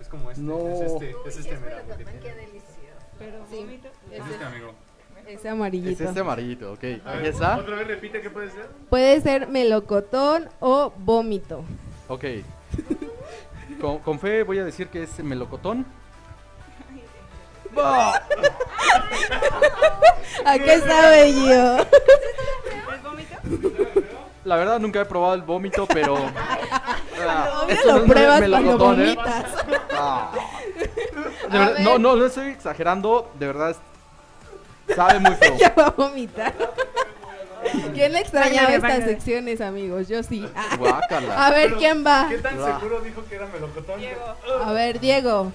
[0.00, 0.42] Es como este.
[0.42, 0.58] No.
[0.68, 1.82] Es este, es este, mira.
[3.48, 3.80] Sí,
[4.12, 4.72] Es este, amigo.
[5.26, 6.04] ese Es amarillito.
[6.04, 6.84] este amarillito, ok.
[7.04, 7.58] Ahí está.
[7.58, 8.66] Otra vez repite qué puede ser.
[8.90, 11.62] Puede ser melocotón o vómito.
[12.08, 12.24] Ok.
[13.80, 15.86] Con, con fe voy a decir que es melocotón.
[20.44, 21.86] ¿A qué sabe Gio?
[24.44, 26.16] La verdad nunca he probado el vómito, pero...
[27.68, 29.16] Esto lo no es pruebas cuando melocotón, ¿eh?
[29.92, 30.30] Ah.
[31.50, 31.80] Verdad- ver.
[31.80, 35.56] no, no, no estoy exagerando, de verdad es- sabe muy feo.
[35.58, 36.54] Ya va a vomitar.
[37.94, 40.08] ¿Quién le extrañaba estas secciones, amigos?
[40.08, 40.46] Yo sí.
[40.54, 40.76] Ah.
[40.78, 41.46] Guácala.
[41.46, 42.26] A ver, Pero, ¿quién va?
[42.28, 44.00] ¿Qué tan seguro dijo que era melocotón?
[44.64, 45.52] A ver, Diego.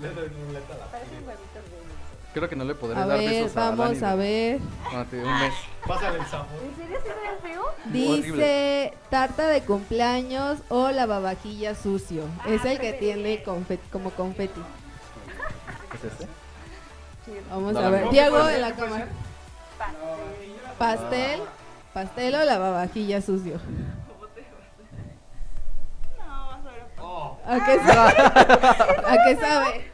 [0.00, 0.84] Le doy ruleta a la-
[2.34, 4.58] Creo que no le podré A dar ver, besos a vamos a ver.
[4.90, 5.54] durante un mes.
[5.86, 6.48] Pásale el sabor.
[7.92, 12.24] Dice tarta de cumpleaños o lavavajilla sucio.
[12.48, 14.60] Es el que tiene confet- como confeti.
[15.94, 16.26] ¿Es este?
[17.50, 18.10] Vamos a ver.
[18.10, 19.06] Diego en la cámara.
[20.78, 21.40] Pastel.
[21.92, 23.60] Pastel o lavavajilla sucio.
[27.46, 28.14] ¿A qué sabe?
[29.06, 29.90] ¿A qué sabe?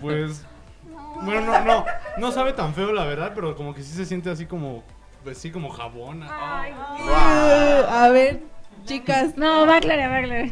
[0.00, 0.44] Pues.
[1.22, 1.84] Bueno, no, no.
[2.18, 4.82] No sabe tan feo, la verdad, pero como que sí se siente así como.
[5.24, 6.22] Pues sí, como jabón.
[6.24, 6.64] Ah.
[8.04, 8.40] A ver,
[8.84, 9.36] chicas.
[9.36, 10.50] No, va Gloria, va Gloria.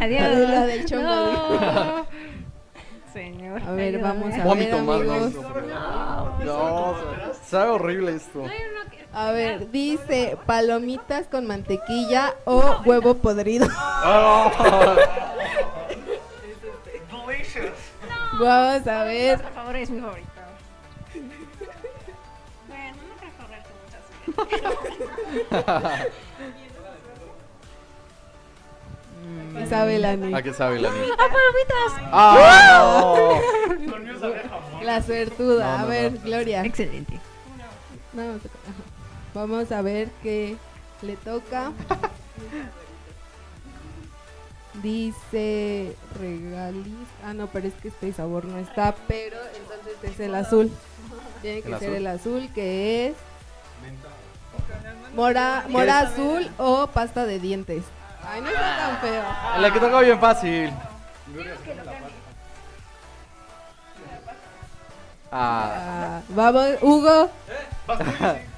[0.00, 0.22] Adiós.
[0.22, 2.06] La de- la del chongo, No.
[3.12, 3.60] Señor.
[3.66, 4.02] A ver, ayúdame.
[4.20, 5.00] vamos a ver, Vómito más.
[5.00, 5.34] amigos.
[5.34, 5.42] No,
[6.58, 6.96] no,
[7.44, 8.44] sabe horrible esto.
[9.12, 13.66] A ver, dice palomitas con mantequilla o huevo podrido.
[18.40, 19.40] Vamos a ver.
[19.40, 20.28] Por favor, es mi favorito.
[22.68, 23.74] Bueno, no creo correr con
[25.50, 26.06] muchas
[29.56, 30.32] ¿Qué sabe la ni?
[30.34, 31.14] ¿A qué sabe la niña?
[31.18, 31.92] ¡Ah, palomitas!
[32.12, 33.40] ¡Ah!
[34.82, 35.78] La suertuda.
[35.78, 36.20] No, a ver, no.
[36.20, 36.64] Gloria.
[36.64, 37.18] Excelente.
[39.34, 40.56] Vamos a ver qué
[41.02, 41.72] le toca.
[44.82, 46.94] Dice regaliz.
[47.24, 48.94] Ah, no, pero es que este sabor no está.
[49.08, 50.70] Pero entonces es el azul.
[51.42, 51.96] Tiene que ¿El ser azul?
[51.96, 53.14] el azul, que es
[55.14, 57.82] mora, mora azul o pasta de dientes.
[58.30, 59.22] Ay, no está tan feo.
[59.60, 60.70] La que toca bien fácil.
[65.32, 67.30] Ah, Ah, vamos, Hugo.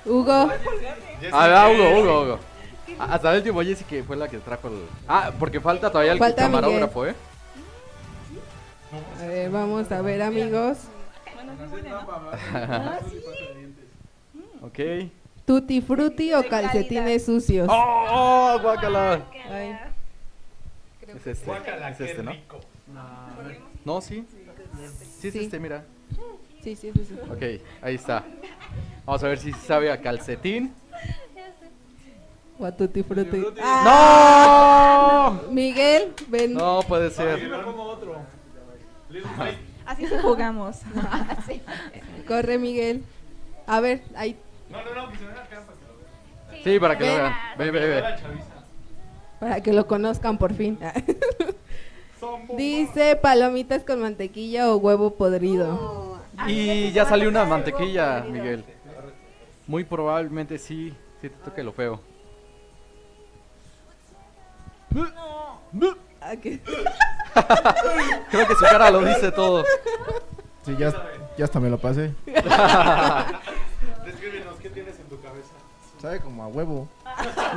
[0.07, 0.33] Hugo.
[0.33, 2.39] a ver, Hugo, Hugo, Hugo.
[2.99, 4.87] A- Hasta el último Jessy que fue la que trajo el.
[5.09, 7.15] Ah, porque falta todavía el Falta camarógrafo, ¿eh?
[9.21, 10.79] A ver, vamos a ver, amigos.
[14.63, 14.79] Ok.
[15.53, 17.69] Tutti frutti o calcetines sucios.
[17.71, 19.21] ¡Oh, oh guácala!
[19.51, 19.77] Ay,
[21.07, 22.31] Es este, Guácala, es qué este, ¿no?
[22.33, 22.61] rico.
[23.85, 24.25] No, sí.
[25.21, 25.39] Sí es Sí.
[25.41, 25.85] este, mira.
[26.63, 27.15] sí, sí, sí, sí.
[27.31, 28.25] Ok, ahí está.
[29.05, 30.73] Vamos a ver si sabe a calcetín.
[32.59, 33.45] O a tutti frutti.
[33.63, 35.53] Ah, ¡No!
[35.53, 36.55] Miguel, ven.
[36.55, 37.53] No puede ser.
[39.85, 40.79] Así sí jugamos.
[42.27, 43.05] Corre, Miguel.
[43.67, 44.35] A ver, ahí.
[44.73, 46.65] No, no, no, que se ven acá para que lo vean.
[46.65, 47.35] Sí, para que lo vean.
[47.59, 48.03] Ve, ve, ve.
[49.39, 50.79] Para que lo conozcan por fin.
[52.57, 56.19] Dice palomitas con mantequilla o huevo podrido.
[56.47, 58.65] Y ya salió una mantequilla, Miguel.
[59.67, 62.01] Muy probablemente sí, sí te toque lo feo.
[66.25, 66.37] Ah.
[68.31, 69.65] Creo que su cara lo dice todo.
[70.65, 70.93] Sí, ya,
[71.37, 72.15] ya hasta me lo pasé.
[74.05, 75.55] Descríbenos, ¿qué tienes en tu cabeza?
[76.03, 76.89] Sabe como a huevo.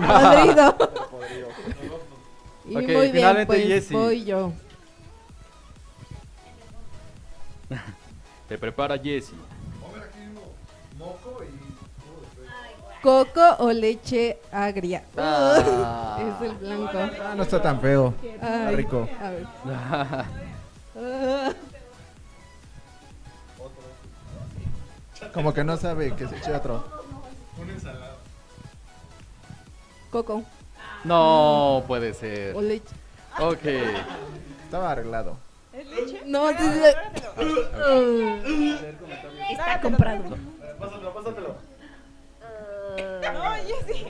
[0.07, 0.75] Podrido.
[2.67, 3.95] Y Ok, muy bien, finalmente pues Jessie.
[3.95, 4.51] voy yo.
[8.49, 9.33] Te prepara Jesse.
[13.03, 15.03] Coco o leche agria.
[15.15, 16.17] Ah.
[16.41, 16.97] Es el blanco.
[16.97, 18.15] Ah, no está tan feo.
[18.23, 19.07] Está rico.
[19.21, 19.45] A ver.
[19.67, 20.25] Ah.
[25.35, 26.83] Como que no sabe que se eche otro.
[27.61, 28.14] Una ensalada.
[30.15, 30.43] Coco
[31.03, 32.55] No puede o ser.
[32.55, 32.95] leche.
[33.37, 33.65] Ok.
[34.63, 35.35] Estaba arreglado.
[36.25, 36.55] No, sí,
[37.37, 38.77] sí.
[39.51, 40.23] Está comprado.
[40.79, 41.55] Pásatelo, pásatelo.
[43.33, 44.05] No, Jessy.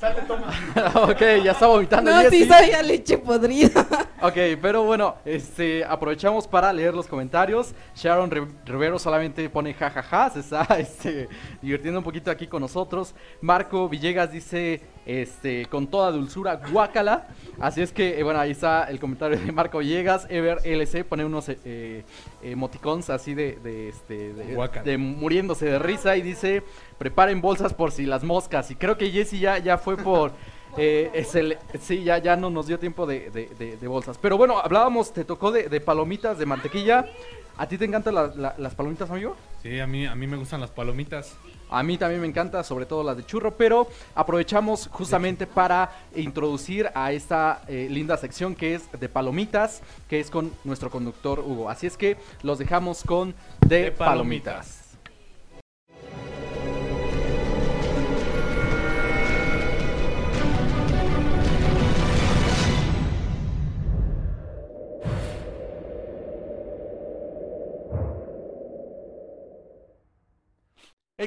[0.00, 0.48] Salte, toma.
[1.10, 2.48] ok, ya está vomitando No, sí Jessie.
[2.48, 3.86] sabía leche podrida.
[4.22, 7.72] Ok, pero bueno, este, aprovechamos para leer los comentarios.
[7.96, 11.26] Sharon Ri- Rivero solamente pone jajaja, se está este,
[11.62, 13.14] divirtiendo un poquito aquí con nosotros.
[13.40, 17.28] Marco Villegas dice, este, con toda dulzura, guácala.
[17.58, 20.26] Así es que, eh, bueno, ahí está el comentario de Marco Villegas.
[20.30, 22.04] Ever LC pone unos eh, eh,
[22.42, 26.62] emoticons así de, de, este, de, muriéndose de risa y dice,
[26.98, 28.70] preparen bolsas por si las moscas.
[28.70, 30.32] Y creo que Jesse ya, ya fue por...
[30.76, 34.18] Eh, es el- sí, ya, ya no nos dio tiempo de, de- de- de bolsas.
[34.18, 37.06] Pero bueno, hablábamos, te tocó de, de palomitas, de mantequilla.
[37.58, 39.36] ¿A ti te encantan la- la- las palomitas, amigo?
[39.64, 41.34] Sí, a mí, a mí me gustan las palomitas.
[41.70, 46.90] A mí también me encanta, sobre todo las de churro, pero aprovechamos justamente para introducir
[46.94, 51.70] a esta eh, linda sección que es de palomitas, que es con nuestro conductor Hugo.
[51.70, 53.34] Así es que los dejamos con
[53.66, 54.54] de, De palomitas.
[54.54, 54.79] palomitas.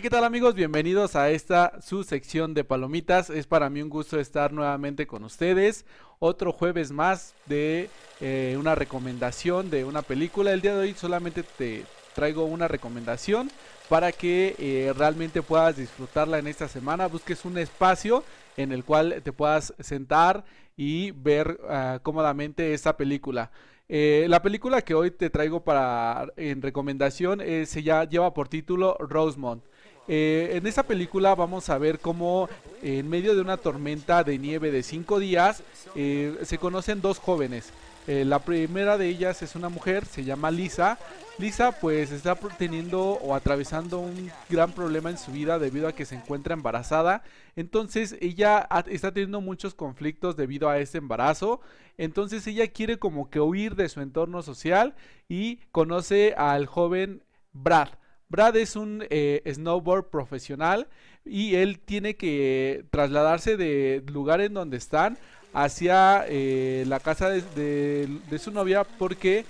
[0.02, 0.56] ¿Qué tal amigos?
[0.56, 3.30] Bienvenidos a esta su sección de palomitas.
[3.30, 5.86] Es para mí un gusto estar nuevamente con ustedes.
[6.18, 10.52] Otro jueves más de eh, una recomendación de una película.
[10.52, 11.86] El día de hoy solamente te
[12.16, 13.52] traigo una recomendación
[13.88, 17.08] para que eh, realmente puedas disfrutarla en esta semana.
[17.08, 18.24] Busques un espacio
[18.58, 20.44] en el cual te puedas sentar
[20.76, 23.52] y ver ah, cómodamente esta película.
[23.88, 28.98] Eh, la película que hoy te traigo para en recomendación se ya lleva por título
[29.00, 29.64] Rosemont.
[30.08, 32.50] Eh, en esta película vamos a ver cómo
[32.82, 35.64] eh, en medio de una tormenta de nieve de cinco días
[35.96, 37.72] eh, se conocen dos jóvenes.
[38.06, 40.98] La primera de ellas es una mujer, se llama Lisa.
[41.38, 46.04] Lisa pues está teniendo o atravesando un gran problema en su vida debido a que
[46.04, 47.24] se encuentra embarazada.
[47.56, 51.62] Entonces ella está teniendo muchos conflictos debido a este embarazo.
[51.98, 54.96] Entonces ella quiere como que huir de su entorno social
[55.30, 57.24] y conoce al joven
[57.54, 57.88] Brad.
[58.34, 60.88] Brad es un eh, snowboard profesional
[61.24, 65.20] y él tiene que trasladarse del lugar en donde están
[65.54, 69.46] hacia eh, la casa de, de- de su novia porque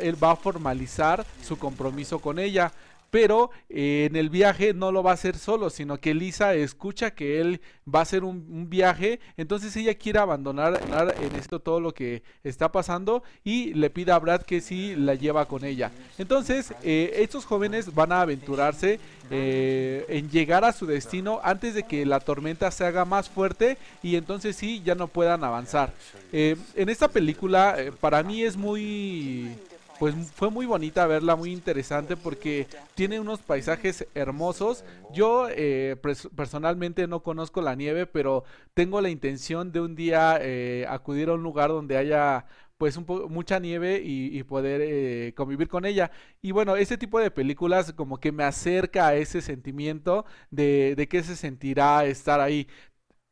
[0.00, 2.72] él va a formalizar su compromiso con ella.
[3.14, 7.12] Pero eh, en el viaje no lo va a hacer solo, sino que Lisa escucha
[7.12, 10.82] que él va a hacer un, viaje, entonces ella quiere abandonar
[11.22, 15.14] en esto todo lo que está pasando y le pide a Brad que sí la
[15.14, 15.92] lleva con ella.
[16.18, 18.98] Entonces eh, estos jóvenes van a aventurarse
[19.30, 23.78] eh, en llegar a su destino antes de que la tormenta se haga más fuerte
[24.02, 25.94] y entonces sí ya no puedan avanzar.
[26.32, 29.56] En esta película para mí es muy
[29.98, 34.84] pues fue muy bonita verla, muy interesante porque tiene unos paisajes hermosos.
[35.12, 35.96] Yo eh,
[36.36, 41.34] personalmente no conozco la nieve, pero tengo la intención de un día eh, acudir a
[41.34, 46.10] un lugar donde haya pues un mucha nieve y, y poder eh, convivir con ella.
[46.42, 51.08] Y bueno, ese tipo de películas como que me acerca a ese sentimiento de, de
[51.08, 52.66] qué se sentirá estar ahí.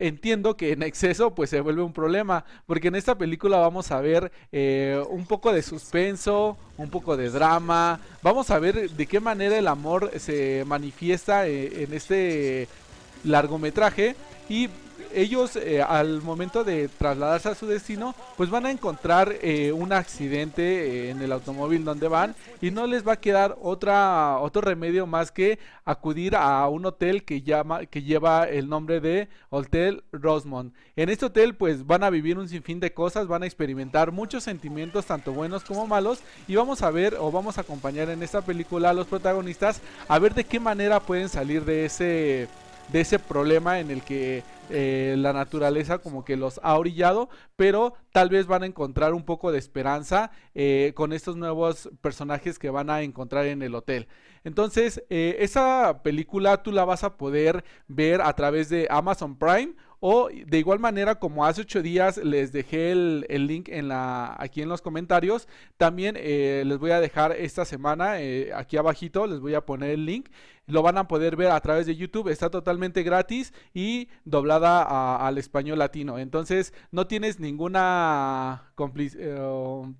[0.03, 4.00] Entiendo que en exceso pues se vuelve un problema, porque en esta película vamos a
[4.00, 9.20] ver eh, un poco de suspenso, un poco de drama, vamos a ver de qué
[9.20, 12.66] manera el amor se manifiesta eh, en este
[13.22, 14.16] largometraje.
[14.48, 14.70] Y
[15.14, 19.92] ellos eh, al momento de trasladarse a su destino pues van a encontrar eh, un
[19.92, 24.62] accidente eh, en el automóvil donde van y no les va a quedar otra otro
[24.62, 30.05] remedio más que acudir a un hotel que llama que lleva el nombre de Hotel
[30.12, 30.74] Rosemont.
[30.96, 34.44] En este hotel pues van a vivir un sinfín de cosas, van a experimentar muchos
[34.44, 38.42] sentimientos tanto buenos como malos y vamos a ver o vamos a acompañar en esta
[38.42, 42.48] película a los protagonistas a ver de qué manera pueden salir de ese
[42.93, 47.95] de ese problema en el que eh, la naturaleza como que los ha orillado, pero
[48.12, 52.70] tal vez van a encontrar un poco de esperanza eh, con estos nuevos personajes que
[52.70, 54.09] van a encontrar en el hotel.
[54.45, 59.74] Entonces, eh, esa película tú la vas a poder ver a través de Amazon Prime
[60.05, 64.68] o de igual manera como hace ocho días les dejé el, el link aquí en
[64.68, 65.46] los comentarios,
[65.76, 69.90] también eh, les voy a dejar esta semana eh, aquí abajito, les voy a poner
[69.90, 70.28] el link.
[70.66, 75.38] Lo van a poder ver a través de YouTube, está totalmente gratis y doblada al
[75.38, 76.18] español latino.
[76.18, 79.94] Entonces no tienes ninguna complic- eh,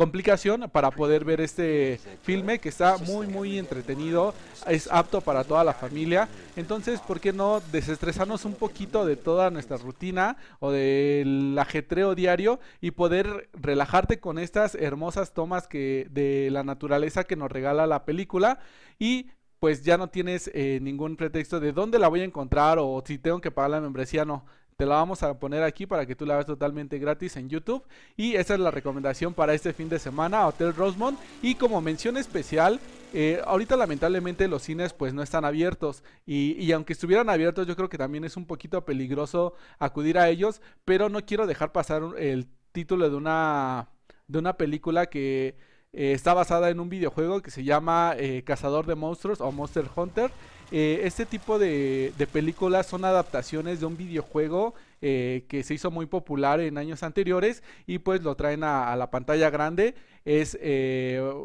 [0.00, 4.32] complicación para poder ver este filme que está muy muy entretenido,
[4.66, 6.26] es apto para toda la familia.
[6.56, 12.60] Entonces, ¿por qué no desestresarnos un poquito de toda nuestra rutina o del ajetreo diario
[12.80, 18.06] y poder relajarte con estas hermosas tomas que de la naturaleza que nos regala la
[18.06, 18.58] película
[18.98, 19.26] y
[19.58, 23.18] pues ya no tienes eh, ningún pretexto de dónde la voy a encontrar o si
[23.18, 24.46] tengo que pagar la membresía, no.
[24.80, 27.84] Te la vamos a poner aquí para que tú la veas totalmente gratis en YouTube.
[28.16, 31.20] Y esa es la recomendación para este fin de semana, Hotel Rosemont.
[31.42, 32.80] Y como mención especial,
[33.12, 36.02] eh, ahorita lamentablemente los cines pues no están abiertos.
[36.24, 40.30] Y, y aunque estuvieran abiertos, yo creo que también es un poquito peligroso acudir a
[40.30, 40.62] ellos.
[40.86, 43.90] Pero no quiero dejar pasar el título de una,
[44.28, 45.58] de una película que
[45.92, 49.86] eh, está basada en un videojuego que se llama eh, Cazador de Monstruos o Monster
[49.94, 50.30] Hunter.
[50.72, 56.04] Eh, este tipo de, de películas son adaptaciones de un videojuego que se hizo muy
[56.04, 59.94] popular en años anteriores y pues lo traen a, a la pantalla grande.
[60.26, 60.58] Es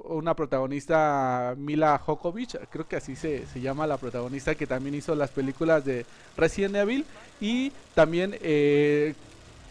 [0.04, 5.16] una protagonista Mila Jokovic, creo que así se, se llama la protagonista que también hizo
[5.16, 7.06] las películas de Resident Evil
[7.40, 8.36] y también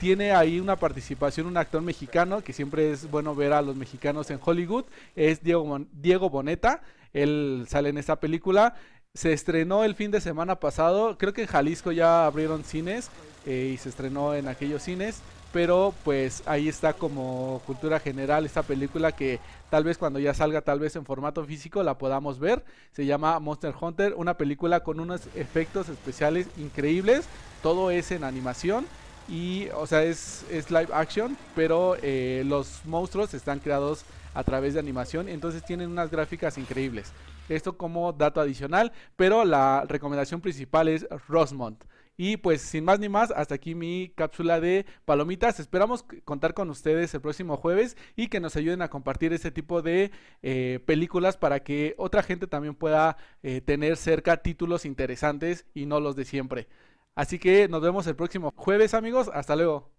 [0.04, 4.30] tiene ahí una participación un actor mexicano que siempre es bueno ver a los mexicanos
[4.30, 4.84] en Hollywood,
[5.16, 6.82] es Diego, Diego Boneta,
[7.14, 8.74] él sale en esta película.
[9.14, 13.08] Se estrenó el fin de semana pasado, creo que en Jalisco ya abrieron cines
[13.46, 15.22] eh, y se estrenó en aquellos cines,
[15.54, 19.40] pero pues ahí está como cultura general esta película que
[19.70, 22.62] tal vez cuando ya salga tal vez en formato físico la podamos ver.
[22.92, 27.24] Se llama Monster Hunter, una película con unos efectos especiales increíbles,
[27.62, 28.84] todo es en animación
[29.28, 34.04] y o sea es, es live action, pero eh, los monstruos están creados
[34.34, 37.12] a través de animación, entonces tienen unas gráficas increíbles.
[37.48, 41.84] Esto como dato adicional, pero la recomendación principal es Rosemont.
[42.16, 45.58] Y pues sin más ni más, hasta aquí mi cápsula de palomitas.
[45.58, 49.82] Esperamos contar con ustedes el próximo jueves y que nos ayuden a compartir este tipo
[49.82, 50.12] de
[50.42, 55.98] eh, películas para que otra gente también pueda eh, tener cerca títulos interesantes y no
[55.98, 56.68] los de siempre.
[57.14, 59.30] Así que nos vemos el próximo jueves amigos.
[59.32, 59.94] Hasta luego.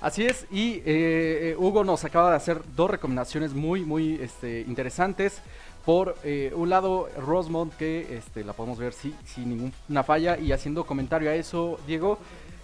[0.00, 4.62] Así es, y eh, eh, Hugo nos acaba de hacer dos recomendaciones muy, muy este,
[4.62, 5.42] interesantes.
[5.90, 10.38] Por eh, un lado, Rosemont, que este, la podemos ver sí, sin ninguna falla.
[10.38, 12.16] Y haciendo comentario a eso, Diego,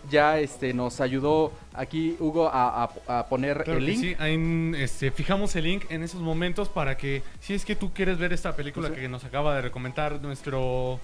[0.09, 3.99] ya este, nos ayudó aquí Hugo a, a- a poner Claro el link.
[4.01, 7.93] sí, en, este, fijamos el link en esos momentos para que, si es que tú
[7.93, 11.01] quieres ver esta película que nos acaba de recomendar nuestro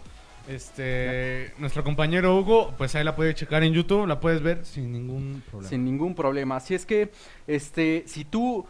[0.48, 4.92] este nuestro compañero Hugo, pues ahí la puedes checar en YouTube, la puedes ver sin
[4.92, 5.68] ningún problema.
[5.68, 6.54] Sin ningún problema.
[6.56, 7.10] Así es que,
[7.48, 8.64] este, si tú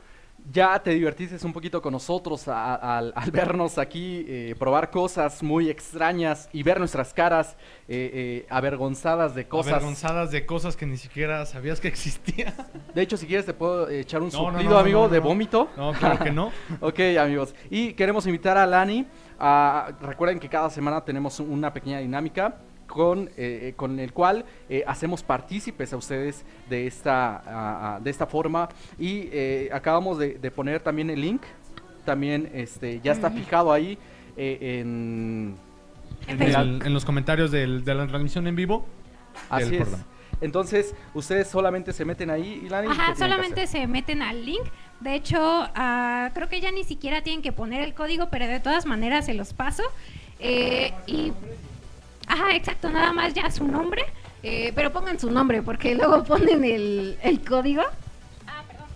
[0.50, 5.42] ya te divertiste un poquito con nosotros a- al, al vernos aquí, eh, probar cosas
[5.42, 7.56] muy extrañas y ver nuestras caras
[7.88, 8.10] eh,
[8.42, 9.72] eh, avergonzadas de cosas.
[9.74, 12.54] Avergonzadas de cosas que ni siquiera sabías que existían.
[12.94, 15.68] De hecho, si quieres te puedo echar un No, no, suplido, no, amigo, de vómito.
[15.76, 16.50] No, claro que no.
[16.80, 17.54] Ok, amigos.
[17.70, 19.06] Y queremos invitar a Lani.
[19.38, 22.56] a- recuerden que cada semana tenemos una pequeña dinámica
[22.92, 27.42] con, eh, con el cual eh, hacemos partícipes a ustedes de esta, ah,
[27.96, 28.68] ah, de esta forma.
[28.98, 31.40] Y eh, acabamos de, de poner también el link.
[32.04, 33.96] También este, ya está fijado ahí
[34.36, 35.56] eh, en...
[36.28, 38.84] En, el- en los comentarios del- de la transmisión en vivo.
[39.50, 39.80] del Así es.
[39.82, 40.04] programa.
[40.42, 42.88] Entonces, ustedes solamente se meten ahí, Ilani.
[42.88, 44.64] ¿y qué Ajá, solamente se meten al link.
[45.00, 48.60] De hecho, ah, creo que ya ni siquiera tienen que poner el código, pero de
[48.60, 49.82] todas maneras se los paso.
[50.40, 51.32] Eh, y.
[52.26, 54.02] Ajá, exacto, nada más ya su nombre.
[54.42, 57.82] Eh, pero pongan su nombre porque luego ponen el, el código.
[58.46, 58.86] Ah, perdón.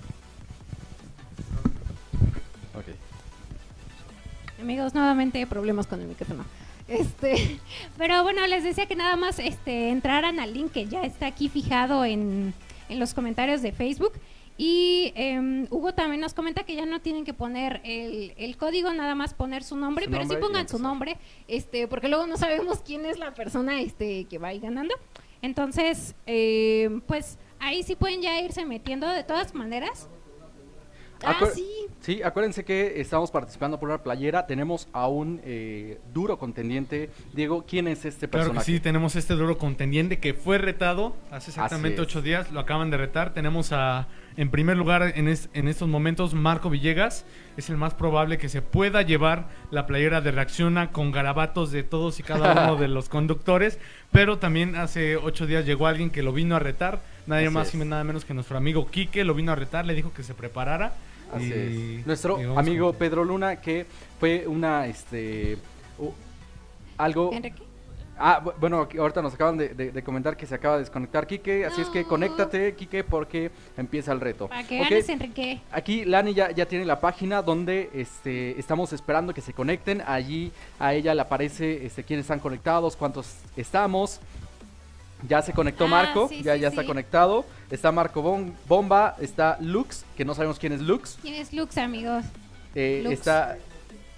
[2.74, 4.60] Ok.
[4.60, 6.44] Amigos, nuevamente problemas con el micrófono.
[6.88, 7.58] Este,
[7.98, 11.48] Pero bueno, les decía que nada más este, entraran al link que ya está aquí
[11.48, 12.54] fijado en,
[12.88, 14.12] en los comentarios de Facebook.
[14.58, 18.92] Y em, Hugo también nos comenta que ya no tienen que poner el, el código,
[18.94, 21.18] nada más poner su nombre, Su pero nombre sí pongan su nombre.
[21.46, 24.94] este, porque luego no sabemos quién es la persona este, que va a ir ganando.
[25.42, 30.08] Entonces, em, pues ahí sí pueden ya irse metiendo de todas maneras.
[31.24, 31.66] Ah, sí.
[32.00, 34.46] Sí, acuérdense que estamos participando por una playera.
[34.46, 37.10] Tenemos a un eh, duro contendiente.
[37.32, 38.72] Diego, ¿quién es este Claro que personaje?
[38.72, 42.96] sí, tenemos este duro contendiente que fue retado hace exactamente ocho días, lo acaban de
[42.98, 43.34] retar.
[43.34, 44.06] Tenemos a,
[44.36, 47.24] en primer lugar, en, es- en estos momentos, Marco Villegas.
[47.56, 51.82] Es el más probable que se pueda llevar la playera de Reacciona con garabatos de
[51.82, 53.80] todos y cada uno de los conductores.
[54.12, 57.00] Pero también hace ocho días llegó alguien que lo vino a retar.
[57.26, 59.94] Nadie Así más y nada menos que nuestro amigo Quique lo vino a retar, le
[59.94, 60.92] dijo que se preparara.
[61.32, 62.06] Así y- es.
[62.06, 63.84] Nuestro y amigo Pedro Luna, que
[64.20, 65.58] fue una, este,
[65.98, 66.12] u-
[66.96, 67.32] algo...
[67.32, 67.62] Enrique.
[68.18, 71.26] Ah, bu- bueno, ahorita nos acaban de, de- de comentar que se acaba de desconectar
[71.26, 74.48] Quique, así es que conéctate, Quique, porque empieza el reto.
[74.48, 75.60] Para que ganes, Enrique.
[75.70, 80.02] Aquí Lani ya, ya tiene la página donde este, estamos esperando que se conecten.
[80.06, 84.18] Allí a ella le aparece este, quiénes están conectados, cuántos estamos.
[85.26, 87.44] Ya se conectó Ah, Marco, sí, ya, sí, ya está conectado.
[87.70, 91.18] Está Marco Bom- Bomba, está Lux, que no sabemos quién es Lux.
[91.22, 92.24] ¿Quién es Lux, amigos?
[92.74, 93.14] Eh, Lux.
[93.14, 93.56] está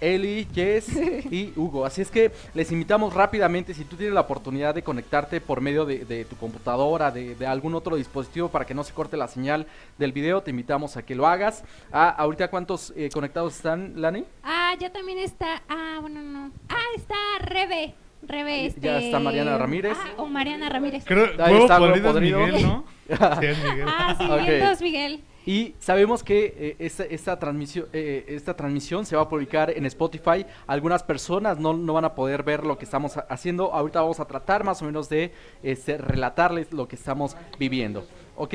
[0.01, 0.89] Eli, Jess
[1.31, 1.85] y Hugo.
[1.85, 5.85] Así es que les invitamos rápidamente, si tú tienes la oportunidad de conectarte por medio
[5.85, 9.27] de, de tu computadora, de, de algún otro dispositivo para que no se corte la
[9.27, 11.63] señal del video, te invitamos a que lo hagas.
[11.91, 14.25] Ah, ahorita cuántos eh, conectados están, Lani?
[14.43, 15.63] Ah, ya también está.
[15.69, 16.51] Ah, bueno, no.
[16.69, 17.93] Ah, está Rebe.
[18.21, 18.81] Rebe, este.
[18.81, 19.97] Ya está Mariana Ramírez.
[19.99, 21.03] Ah, o Mariana Ramírez.
[21.05, 22.39] Creo, Ahí huevo está, huevo podrido.
[22.45, 22.83] Miguel, ¿no?
[23.39, 23.85] Sí, es Miguel.
[23.87, 24.45] Ah, sí, Ok.
[24.47, 25.23] vientos, Miguel.
[25.45, 29.85] Y sabemos que eh, esta, esta, transmisión, eh, esta transmisión se va a publicar en
[29.87, 30.45] Spotify.
[30.67, 33.73] Algunas personas no, no van a poder ver lo que estamos ha- haciendo.
[33.73, 35.31] Ahorita vamos a tratar más o menos de
[35.63, 38.05] este, relatarles lo que estamos viviendo.
[38.35, 38.53] ¿Ok?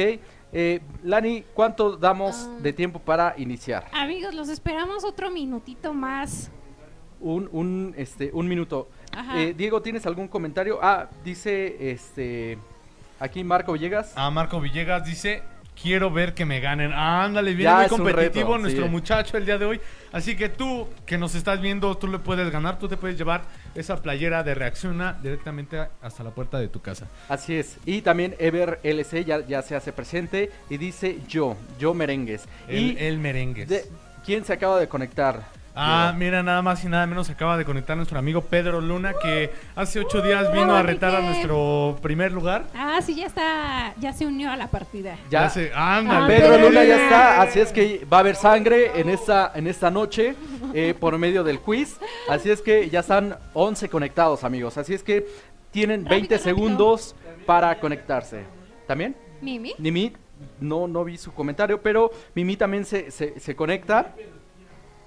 [0.52, 2.58] Eh, Lani, ¿cuánto damos Ah.
[2.62, 3.86] de tiempo para iniciar?
[3.92, 6.52] Amigos, los esperamos otro minutito más.
[7.24, 8.88] Un, un, este, un minuto.
[9.10, 9.40] Ajá.
[9.40, 10.78] Eh, Diego, ¿tienes algún comentario?
[10.82, 12.58] Ah, dice este
[13.18, 14.12] aquí Marco Villegas.
[14.14, 15.42] A Marco Villegas dice,
[15.80, 16.92] quiero ver que me ganen.
[16.92, 18.90] Ah, ándale, viene Ya muy competitivo reto, nuestro sí.
[18.90, 19.80] muchacho el día de hoy.
[20.12, 23.40] Así que tú, que nos estás viendo, tú le puedes ganar, tú te puedes llevar
[23.74, 27.06] esa playera de Reacciona directamente hasta la puerta de tu casa.
[27.30, 27.78] Así es.
[27.86, 32.44] Y también Ever LC ya, ya se hace presente y dice yo, yo merengues.
[32.68, 33.64] El, y el merengue.
[33.64, 33.86] de-
[34.26, 35.63] ¿quién se acaba de conectar?
[35.76, 36.18] Ah, Diego?
[36.18, 39.50] mira, nada más y nada menos se acaba de conectar nuestro amigo Pedro Luna, que
[39.74, 42.66] hace ocho días vino a retar a nuestro primer lugar.
[42.74, 43.92] Ah, sí, ya está.
[43.98, 45.16] Ya se unió a la partida.
[45.30, 46.34] Ya, se, Ah, ándale.
[46.36, 49.66] Pedro Pedro Luna ya está, así es que va a haber sangre en esta, en
[49.66, 50.36] esta noche
[50.72, 51.98] eh, por medio del quiz.
[52.28, 54.78] Así es que ya están 11 conectados, amigos.
[54.78, 55.26] Así es que
[55.72, 56.38] tienen 20 Rápido, rápido.
[56.38, 57.16] segundos
[57.46, 58.44] para conectarse.
[58.86, 59.16] ¿También?
[59.40, 59.74] Mimi.
[59.78, 60.12] Mimi,
[60.60, 64.14] no, no vi su comentario, pero Mimi también se, se, se conecta.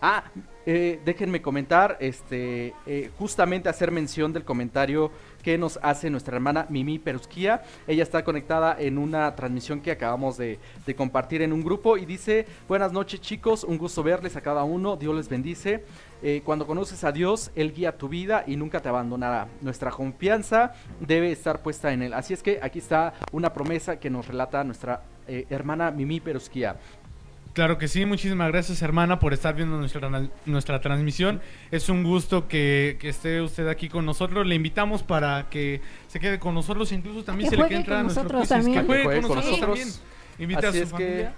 [0.01, 0.23] Ah,
[0.67, 6.67] eh, déjenme comentar, este, eh, justamente hacer mención del comentario que nos hace nuestra hermana
[6.69, 7.63] Mimi Perusquía.
[7.87, 10.59] Ella está conectada en una transmisión que acabamos de,
[10.95, 14.97] compartir en un grupo y dice, buenas noches chicos, un gusto verles a cada uno,
[14.97, 15.85] Dios les bendice.
[16.21, 19.47] Eh, cuando conoces a Dios, Él guía tu vida y nunca te abandonará.
[19.61, 22.13] Nuestra confianza debe estar puesta en Él.
[22.13, 26.77] Así es que aquí está una promesa que nos relata nuestra eh, hermana Mimi Perusquía.
[27.57, 31.41] Claro que sí, muchísimas gracias hermana por estar viendo nuestra, nuestra transmisión.
[31.71, 34.45] Es un gusto que, que esté usted aquí con nosotros.
[34.45, 38.01] Le invitamos para que se quede con nosotros, incluso también Que se le que entrar
[38.01, 38.81] a nuestro nosotros quiz, es también.
[38.81, 39.79] Que juegue, Que juegue con, con nosotros, nosotros.
[39.79, 40.47] también.
[40.51, 41.33] Invite Así a es su que, familia.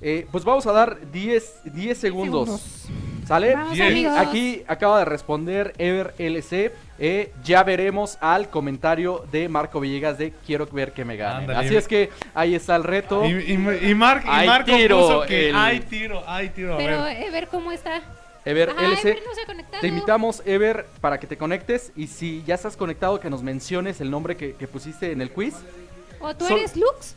[0.00, 2.88] eh, pues vamos a dar 10, 10 segundos.
[3.24, 3.54] ¿Sale?
[3.54, 3.78] Vamos.
[4.18, 6.72] Aquí acaba de responder Ever LC.
[7.00, 11.48] Eh, ya veremos al comentario de Marco Villegas de quiero ver que me ganen.
[11.50, 11.66] Ándale.
[11.66, 13.24] Así es que ahí está el reto.
[13.24, 16.74] Y, y, y Mark, y Hay Marco tiro, puso que el- hay tiro, hay tiro.
[16.74, 17.16] A Pero, ver.
[17.22, 18.02] eh, ver cómo está.
[18.44, 19.10] Ever Ajá, LC.
[19.10, 19.80] Ever no se ha conectado.
[19.80, 24.00] Te invitamos, Ever, para que te conectes y si ya estás conectado, que nos menciones
[24.00, 25.54] el nombre que, que pusiste en el quiz.
[26.20, 27.14] ¿O tú Sol- eres Lux?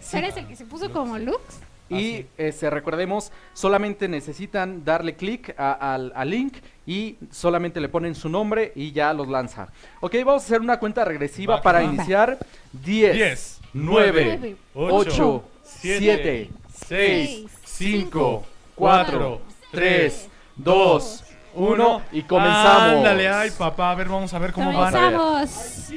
[0.00, 0.16] Sí.
[0.18, 1.40] ¿Eres el que se puso como Lux?
[1.88, 6.56] Y este, recordemos, solamente necesitan darle clic al link
[6.86, 9.68] y solamente le ponen su nombre y ya los lanza.
[10.00, 11.84] Ok, vamos a hacer una cuenta regresiva Va, para va.
[11.84, 12.38] iniciar.
[12.72, 16.50] 10, 10, 9, nueve, 8, 7,
[16.88, 18.44] 6, 5,
[18.74, 19.40] 4,
[19.70, 22.82] 3, 2, 1 y comenzamos.
[22.96, 23.90] Ándale, ay, papá.
[23.90, 24.92] A ver, vamos a ver cómo van.
[24.92, 25.88] Comenzamos.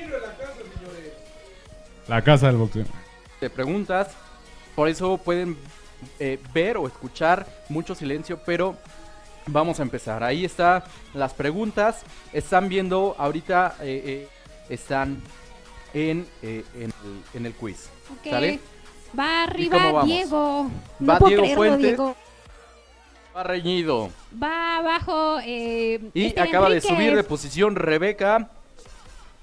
[2.07, 2.85] La casa del boxeo.
[3.41, 4.09] de preguntas.
[4.75, 5.57] Por eso pueden
[6.19, 8.75] eh, ver o escuchar mucho silencio, pero
[9.47, 10.23] vamos a empezar.
[10.23, 12.03] Ahí están las preguntas.
[12.33, 14.27] Están viendo ahorita, eh, eh,
[14.69, 15.21] están
[15.93, 17.89] en, eh, en, el, en el quiz.
[18.19, 18.29] Ok.
[18.29, 18.59] ¿Sale?
[19.17, 20.03] Va arriba?
[20.03, 20.69] Diego.
[21.07, 21.81] Va puedo Diego creerlo, Fuentes.
[21.81, 22.15] Diego.
[23.35, 24.09] Va reñido.
[24.41, 25.41] Va abajo.
[25.41, 28.49] Y acaba de subir de posición Rebeca.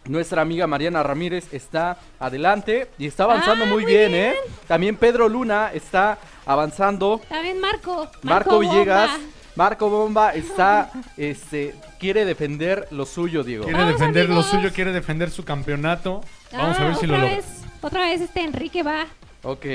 [0.04, 4.32] Nuestra amiga Mariana Ramírez está adelante y está avanzando Ah, muy, muy bien, bien.
[4.32, 4.36] ¿eh?
[4.66, 7.20] También Pedro Luna está avanzando.
[7.28, 8.08] También Marco.
[8.22, 8.58] Marco.
[8.58, 9.10] Villegas.
[9.54, 13.64] Marco Bomba está, este, quiere defender lo suyo, Diego.
[13.64, 16.22] Quiere Vamos, defender lo suyo, quiere defender su campeonato.
[16.52, 17.36] Vamos a Ah, ver si lo logra.
[17.36, 17.44] vez,
[17.82, 19.06] Otra vez este Enrique va.
[19.42, 19.66] Ok.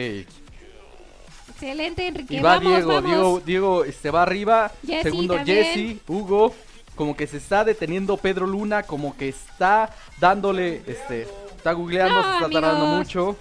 [1.50, 2.36] Excelente, Enrique.
[2.36, 3.06] Y va vamos, Diego, vamos.
[3.10, 4.72] Diego, Diego, este va arriba.
[5.04, 5.64] Segundo también.
[5.66, 6.56] Jesse, Hugo.
[6.96, 12.24] Como que se está deteniendo Pedro Luna, como que está dándole, este, está googleando, No,
[12.40, 13.36] se está tardando mucho.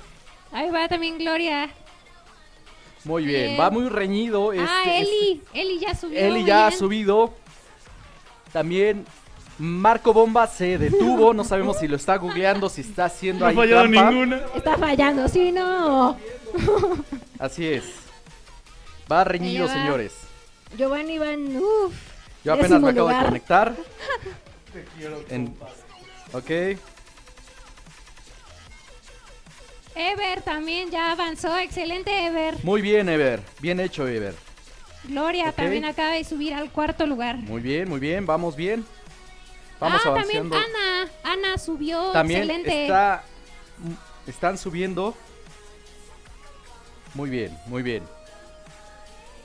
[0.53, 1.71] Ahí va también Gloria.
[3.07, 3.61] Muy bien, Bien.
[3.61, 4.53] va muy reñido.
[4.53, 5.43] Este, ah, este- Eli.
[5.55, 6.19] Eli ya subió.
[6.19, 7.33] Eli ya ha subido.
[8.53, 9.05] También
[9.59, 11.33] Marco Bomba se detuvo.
[11.33, 14.11] No sabemos si lo está googleando, si está haciendo No ha ahí fallado trampa.
[14.11, 14.41] ninguna.
[14.55, 16.17] Está fallando, sí, no.
[17.39, 17.85] Así es.
[19.11, 19.73] Va reñido, va.
[19.73, 20.13] señores.
[20.77, 21.95] Giovanni Van, uff.
[22.45, 23.21] Yo apenas me acabo lugar.
[23.23, 23.75] de conectar.
[25.31, 25.55] En-
[26.33, 26.51] Ok.
[29.97, 31.57] Ever también ya avanzó.
[31.57, 32.63] Excelente, Ever.
[32.63, 33.41] Muy bien, Ever.
[33.61, 34.35] Bien hecho, Ever.
[35.05, 37.37] Gloria también acaba de subir al cuarto lugar.
[37.37, 38.27] Muy bien, muy bien.
[38.27, 38.85] Vamos bien.
[39.81, 40.57] Vamos ah, también avanzando.
[40.57, 41.11] Ana.
[41.25, 42.11] Ana subió.
[42.13, 42.83] También excelente.
[42.83, 43.25] está.
[44.27, 45.15] Están subiendo.
[47.15, 48.03] Muy bien, muy bien.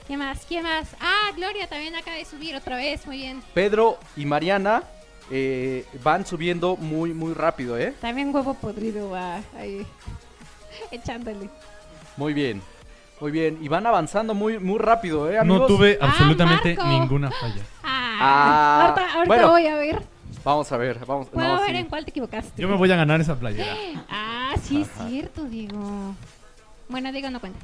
[0.07, 0.45] ¿Qué más?
[0.45, 0.89] ¿Qué más?
[0.99, 3.05] Ah, Gloria también acaba de subir otra vez.
[3.05, 3.41] Muy bien.
[3.53, 4.83] Pedro y Mariana
[5.29, 7.93] eh, van subiendo muy, muy rápido, ¿eh?
[8.01, 9.85] También huevo podrido va ahí.
[10.91, 11.49] Echándole.
[12.18, 12.61] Muy bien.
[13.19, 13.59] Muy bien.
[13.61, 17.63] Y van avanzando muy, muy rápido, ¿eh, No tuve Ah, absolutamente ninguna falla.
[17.84, 19.49] Ah, Ah, ahorita, ahorita bueno.
[19.49, 20.03] voy a ver.
[20.43, 21.27] Vamos a ver, vamos.
[21.30, 21.77] Puedo no, ver sí.
[21.77, 22.61] en cuál te equivocaste.
[22.61, 23.76] Yo me voy a ganar esa playera.
[24.53, 25.03] Ah, sí, Ajá.
[25.05, 26.13] es cierto, Diego.
[26.89, 27.59] Bueno, Diego no cuenta.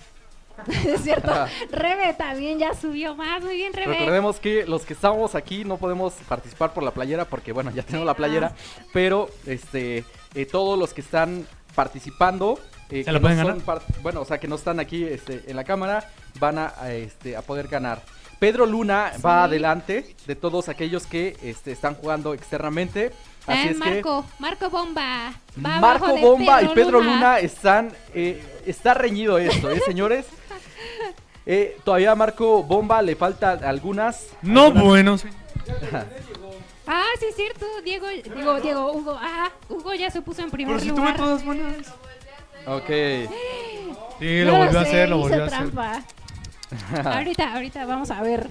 [0.88, 1.32] es cierto.
[1.70, 3.44] Rebe también ya subió más.
[3.44, 3.94] Muy bien, Rebe.
[3.98, 7.84] Recordemos que los que estamos aquí no podemos participar por la playera porque, bueno, ya
[7.84, 8.54] tenemos la playera.
[8.94, 11.46] Pero, este, eh, todos los que están
[11.76, 12.58] participando.
[12.90, 13.82] Eh, ¿Se que la no pueden son ganar?
[14.02, 16.10] bueno, o sea, que no están aquí este, en la cámara,
[16.40, 18.02] van a, a, este, a poder ganar.
[18.40, 23.12] Pedro Luna va adelante de todos aquellos que este, están jugando externamente.
[23.48, 25.34] Así Eh, es Marco, Marco Bomba.
[25.56, 27.92] que Va Marco abajo de Bomba y Pedro Luna, están.
[28.14, 30.26] eh, está reñido esto, ¿eh, señores?
[31.50, 34.28] Eh, todavía a Marco Bomba le faltan algunas.
[34.42, 35.18] No, algunas- bueno.
[35.18, 35.30] sí.
[36.86, 37.66] Ah, sí, es cierto.
[37.86, 39.18] Diego, Diego, Diego, Hugo.
[39.18, 41.18] Ah, Hugo ya se puso en primer Pero si tuve lugar.
[41.18, 41.76] todas buenas.
[42.66, 42.88] Ok.
[44.20, 45.60] Sí, lo No volvió a sé, hacer, lo volvió a hacer.
[45.72, 46.04] trampa.
[47.16, 48.50] ahorita, ahorita vamos a ver.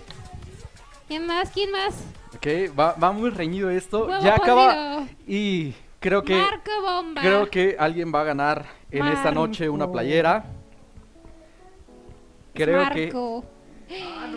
[1.09, 1.51] ¿Quién más?
[1.51, 1.95] ¿Quién más?
[2.35, 2.47] Ok,
[2.79, 4.07] va, va muy reñido esto.
[4.07, 4.75] Huevo ya acaba.
[4.75, 5.09] podrido.
[5.27, 6.37] Y creo que.
[6.37, 7.21] Marco Bomba.
[7.21, 10.45] Creo que alguien va a ganar en esta noche una playera.
[12.55, 13.45] Creo que Marco.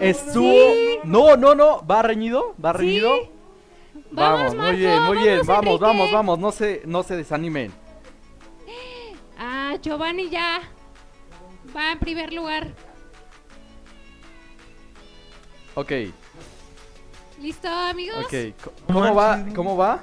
[0.01, 0.53] estuvo.
[1.05, 1.81] No, no, no.
[1.87, 2.53] ¿Va reñido?
[2.63, 3.29] ¿Va reñido?
[4.11, 5.41] Vamos, muy bien, muy bien.
[5.45, 6.15] Vamos, vamos, Enrique.
[6.15, 6.39] vamos.
[6.39, 7.71] No se, no se desanimen.
[9.69, 10.61] Ah, Giovanni ya
[11.75, 12.69] va en primer lugar.
[15.75, 15.91] Ok,
[17.39, 18.25] ¿Listo, amigos?
[18.25, 18.33] ok.
[18.87, 19.45] ¿Cómo va?
[19.55, 19.99] ¿Cómo va?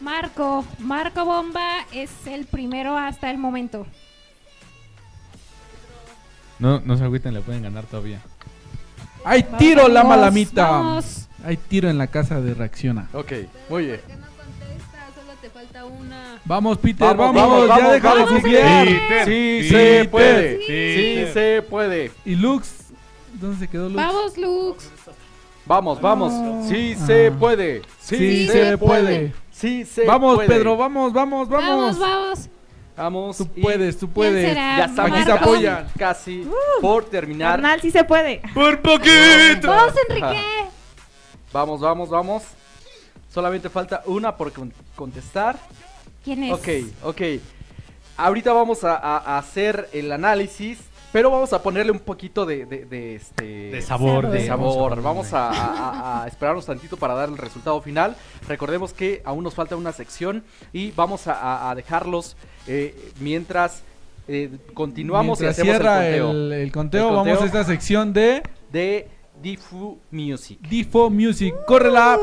[0.00, 3.86] Marco, Marco Bomba es el primero hasta el momento.
[6.58, 8.20] No, no se agüiten, le pueden ganar todavía.
[9.24, 10.68] Hay tiro, la malamita.
[10.68, 11.28] vamos.
[11.44, 13.08] Hay tiro en la casa de reacciona.
[13.12, 13.32] Ok,
[13.70, 14.27] muy bien.
[15.88, 16.40] Una.
[16.44, 18.86] Vamos, Peter, Vamos, vamos, vamos, ya vamos, deja de vamos, googlear.
[18.86, 19.24] Peter.
[19.24, 20.02] Sí, Peter.
[20.02, 20.58] se puede.
[20.66, 22.12] Sí, se puede.
[22.24, 22.70] Y Lux,
[23.34, 23.96] ¿dónde se quedó Lux?
[23.96, 24.90] Vamos, Lux.
[25.66, 26.66] Vamos, vamos.
[26.68, 27.36] Sí se Ah.
[27.38, 27.82] puede.
[28.00, 29.02] Sí, Sí, se, se puede.
[29.02, 29.32] puede.
[29.50, 30.48] Sí se Vamos, puede.
[30.48, 31.98] Pedro, vamos, vamos, Vamos, vamos.
[31.98, 32.48] vamos.
[32.96, 33.36] Vamos.
[33.36, 34.54] Tú puedes, tú puedes.
[34.54, 35.86] Ya Aquí estamos te apoyan.
[35.98, 36.48] casi
[36.80, 37.52] por terminar.
[37.52, 38.40] Carnal, sí se puede.
[38.54, 39.68] ¡Por poquito!
[39.68, 40.42] ¡Vamos, Enrique!
[41.52, 42.42] Vamos, vamos, vamos.
[43.32, 44.50] Solamente falta una por
[44.98, 45.58] contestar.
[46.24, 46.52] ¿Quién es?
[46.52, 46.68] Ok,
[47.04, 47.22] ok.
[48.16, 50.78] Ahorita vamos a, a- a hacer el análisis,
[51.12, 53.44] pero vamos a ponerle un poquito de, de, de, este...
[53.70, 55.00] De sabor, de de- sabor.
[55.00, 58.16] Vamos a, a- a- esperarnos tantito para dar el resultado final.
[58.48, 60.42] Recordemos que aún nos falta una sección
[60.72, 63.82] y vamos a, a- a dejarlos eh, mientras
[64.26, 67.24] eh, continuamos Mientras y hacemos cierra el conteo el, el conteo, El conteo.
[67.34, 68.42] vamos a esta sección de
[68.72, 69.08] de
[69.40, 70.58] Difu Music.
[70.68, 71.54] Difo Music.
[71.66, 72.18] ¡Córrela!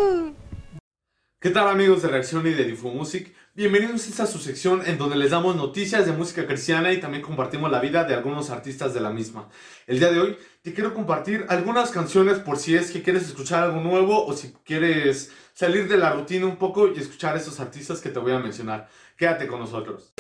[1.46, 3.32] ¿Qué tal amigos de Reacción y de Difo Music?
[3.54, 7.70] Bienvenidos a su sección en donde les damos noticias de música cristiana y también compartimos
[7.70, 9.48] la vida de algunos artistas de la misma.
[9.86, 13.62] El día de hoy te quiero compartir algunas canciones por si es que quieres escuchar
[13.62, 17.60] algo nuevo o si quieres salir de la rutina un poco y escuchar a esos
[17.60, 18.90] artistas que te voy a mencionar.
[19.16, 20.16] Quédate con nosotros.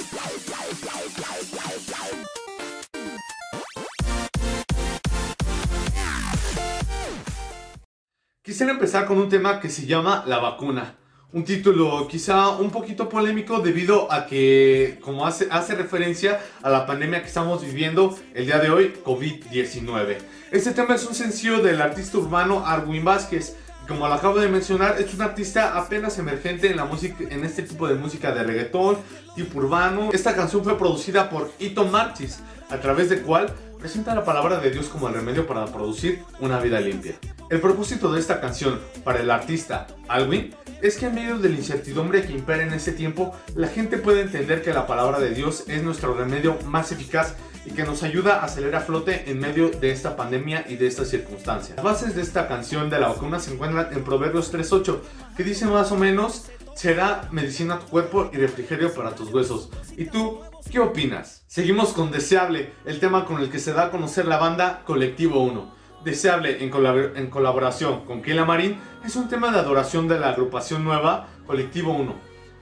[8.43, 10.97] Quisiera empezar con un tema que se llama La vacuna.
[11.35, 16.85] Un título quizá un poquito polémico debido a que, como hace, hace referencia a la
[16.85, 20.15] pandemia que estamos viviendo el día de hoy, COVID-19.
[20.51, 23.57] Este tema es un sencillo del artista urbano Arwin Vázquez.
[23.85, 27.63] Como lo acabo de mencionar, es un artista apenas emergente en la música, en este
[27.63, 28.99] tipo de música de reggaetón,
[29.35, 30.11] tipo urbano.
[30.13, 32.39] Esta canción fue producida por Ito Martis,
[32.69, 33.53] a través de cual
[33.85, 37.13] presenta la palabra de Dios como el remedio para producir una vida limpia.
[37.51, 41.55] El propósito de esta canción para el artista Alwin es que en medio de la
[41.57, 45.65] incertidumbre que impera en ese tiempo, la gente puede entender que la palabra de Dios
[45.67, 49.69] es nuestro remedio más eficaz y que nos ayuda a salir a flote en medio
[49.69, 51.75] de esta pandemia y de estas circunstancias.
[51.75, 54.97] Las bases de esta canción de la vacuna se encuentran en Proverbios 3.8,
[55.37, 59.69] que dice más o menos, será medicina tu cuerpo y refrigerio para tus huesos.
[59.95, 60.39] ¿Y tú
[60.71, 61.43] qué opinas?
[61.47, 65.41] Seguimos con Deseable, el tema con el que se da a conocer la banda Colectivo
[65.41, 65.73] 1.
[66.03, 70.29] Deseable en, colabor- en colaboración con Keila Marín es un tema de adoración de la
[70.29, 72.13] agrupación nueva Colectivo 1,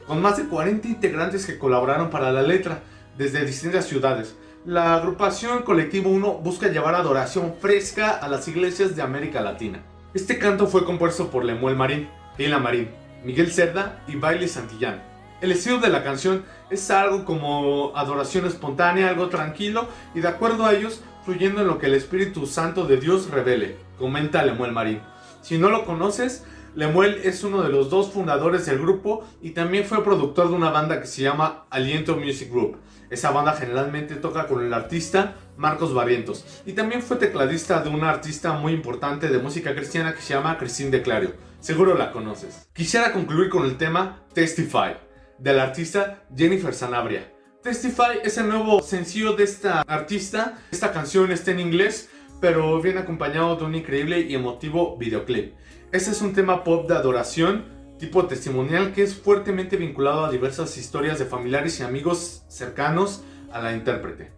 [0.07, 2.81] con más de 40 integrantes que colaboraron para la letra
[3.17, 4.35] desde distintas ciudades.
[4.65, 9.84] La agrupación Colectivo 1 busca llevar adoración fresca a las iglesias de América Latina.
[10.13, 12.07] Este canto fue compuesto por Lemuel Marín,
[12.38, 12.89] Keila Marín,
[13.25, 15.03] Miguel Cerda y Bailey Santillán.
[15.44, 20.65] El estilo de la canción es algo como adoración espontánea, algo tranquilo y de acuerdo
[20.65, 25.02] a ellos, fluyendo en lo que el Espíritu Santo de Dios revele, comenta Lemuel Marín.
[25.41, 26.45] Si no lo conoces,
[26.76, 30.70] Lemuel es uno de los dos fundadores del grupo y también fue productor de una
[30.70, 32.78] banda que se llama Aliento Music Group.
[33.10, 38.10] Esa banda generalmente toca con el artista Marcos Barrientos y también fue tecladista de una
[38.10, 41.34] artista muy importante de música cristiana que se llama Christine de Clario.
[41.60, 42.65] Seguro la conoces.
[42.72, 44.94] Quisiera concluir con el tema Testify
[45.44, 47.30] del artista Jennifer Sanabria.
[47.61, 50.57] Testify es el nuevo sencillo de esta artista.
[50.72, 52.10] Esta canción está en inglés,
[52.40, 55.53] pero viene acompañado de un increíble y emotivo videoclip.
[55.91, 57.65] Este es un tema pop de adoración,
[57.99, 63.61] tipo testimonial, que es fuertemente vinculado a diversas historias de familiares y amigos cercanos a
[63.61, 64.32] la intérprete.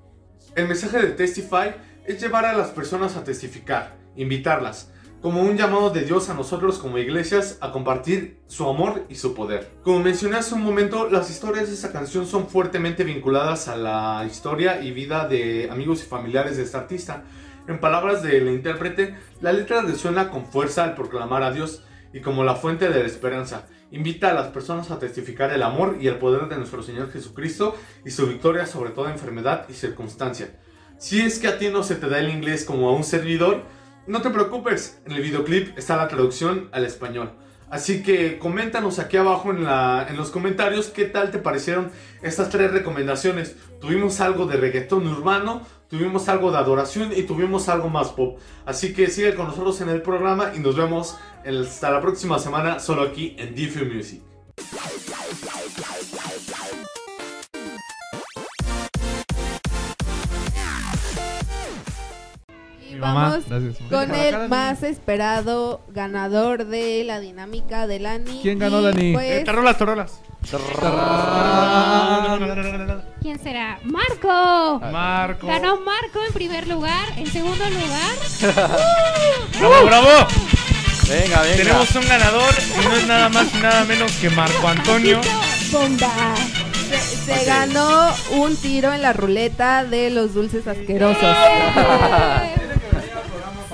[0.55, 1.75] El mensaje de Testify
[2.05, 6.77] es llevar a las personas a testificar, invitarlas, como un llamado de Dios a nosotros
[6.77, 9.71] como iglesias a compartir su amor y su poder.
[9.83, 14.25] Como mencioné hace un momento, las historias de esta canción son fuertemente vinculadas a la
[14.29, 17.23] historia y vida de amigos y familiares de esta artista.
[17.67, 21.83] En palabras del intérprete, la letra resuena con fuerza al proclamar a Dios
[22.13, 23.67] y como la fuente de la esperanza.
[23.91, 27.75] Invita a las personas a testificar el amor y el poder de nuestro Señor Jesucristo
[28.05, 30.59] y su victoria sobre toda enfermedad y circunstancia.
[30.97, 33.63] Si es que a ti no se te da el inglés como a un servidor,
[34.07, 37.31] no te preocupes, en el videoclip está la traducción al español.
[37.69, 41.91] Así que coméntanos aquí abajo en, la, en los comentarios qué tal te parecieron
[42.21, 43.55] estas tres recomendaciones.
[43.81, 48.39] Tuvimos algo de reggaetón urbano, tuvimos algo de adoración y tuvimos algo más pop.
[48.65, 52.79] Así que sigue con nosotros en el programa y nos vemos hasta la próxima semana
[52.79, 54.21] solo aquí en Diffie Music.
[62.95, 63.75] Y Mi mamá, vamos gracias.
[63.89, 68.39] con el más esperado ganador de la dinámica de Lani.
[68.41, 69.13] ¿Quién ganó, Y, Dani?
[69.13, 70.21] Pues, te rolas, te rolas.
[73.21, 73.79] ¿Quién será?
[73.83, 74.79] ¡Marco!
[74.91, 75.47] Marco.
[75.47, 77.05] Ganó Marco en primer lugar.
[77.17, 78.15] En segundo lugar,
[79.59, 80.09] ¡Bravo, bravo!
[81.09, 81.55] Venga, venga.
[81.57, 85.19] Tenemos un ganador y no es nada más y nada menos que Marco Antonio.
[85.71, 86.35] Bomba.
[86.89, 91.35] se, se ganó un tiro en la ruleta de los dulces asquerosos.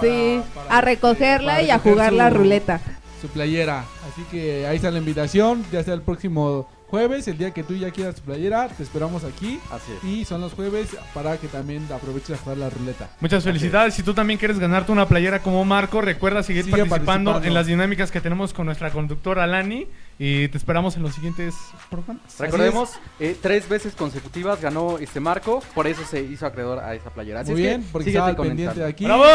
[0.02, 2.82] Sí, a recogerla para y a jugar la ruleta.
[3.22, 3.86] Su playera.
[4.12, 5.64] Así que ahí está la invitación.
[5.72, 9.24] Ya sea el próximo jueves, el día que tú ya quieras tu playera, te esperamos
[9.24, 9.60] aquí.
[9.72, 10.04] Así es.
[10.04, 13.10] Y son los jueves para que también aproveches a jugar la ruleta.
[13.22, 13.94] Muchas felicidades.
[13.94, 17.48] Si tú también quieres ganarte una playera como Marco, recuerda seguir Sigue participando, participando.
[17.48, 19.88] en las dinámicas que tenemos con nuestra conductora Lani.
[20.20, 21.56] Y te esperamos en los siguientes
[21.90, 22.24] programas.
[22.38, 27.10] Recordemos, eh, tres veces consecutivas ganó este Marco, por eso se hizo acreedor a esa
[27.10, 27.40] playera.
[27.40, 29.06] Así Muy es bien, que porque estaba pendiente de aquí.
[29.06, 29.26] ¡Bravo!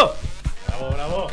[0.68, 1.26] ¡Bravo, bravo!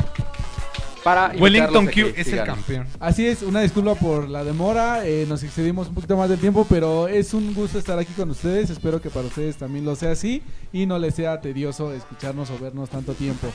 [1.04, 2.86] Para Wellington Q es el campeón.
[2.98, 6.66] Así es, una disculpa por la demora, eh, nos excedimos un poquito más del tiempo,
[6.66, 10.12] pero es un gusto estar aquí con ustedes, espero que para ustedes también lo sea
[10.12, 10.42] así
[10.72, 13.48] y no les sea tedioso escucharnos o vernos tanto tiempo.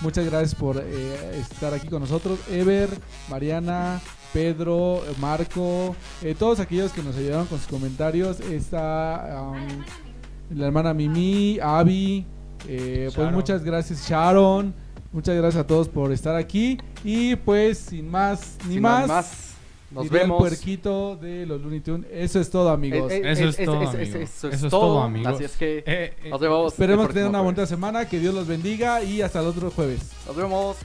[0.00, 2.88] Muchas gracias por eh, estar aquí con nosotros, Ever,
[3.30, 4.00] Mariana,
[4.32, 10.92] Pedro, Marco, eh, todos aquellos que nos ayudaron con sus comentarios, está um, la hermana
[10.92, 12.26] Mimi, Avi,
[12.66, 14.85] eh, pues muchas gracias Sharon.
[15.16, 16.76] Muchas gracias a todos por estar aquí.
[17.02, 19.54] Y pues, sin más ni Sin más, más,
[19.90, 20.38] nos diría el vemos.
[20.40, 22.06] puerquito de los Looney Tunes.
[22.12, 23.10] Eso es todo, amigos.
[23.10, 23.94] Eh, eh, Eso es todo, amigos.
[23.94, 25.34] Eso, Eso es todo, amigos.
[25.36, 26.72] Así es que Eh, eh, nos vemos.
[26.74, 28.06] Esperemos tener una bonita semana.
[28.06, 29.02] Que Dios los bendiga.
[29.02, 30.10] Y hasta el otro jueves.
[30.26, 30.76] Nos vemos.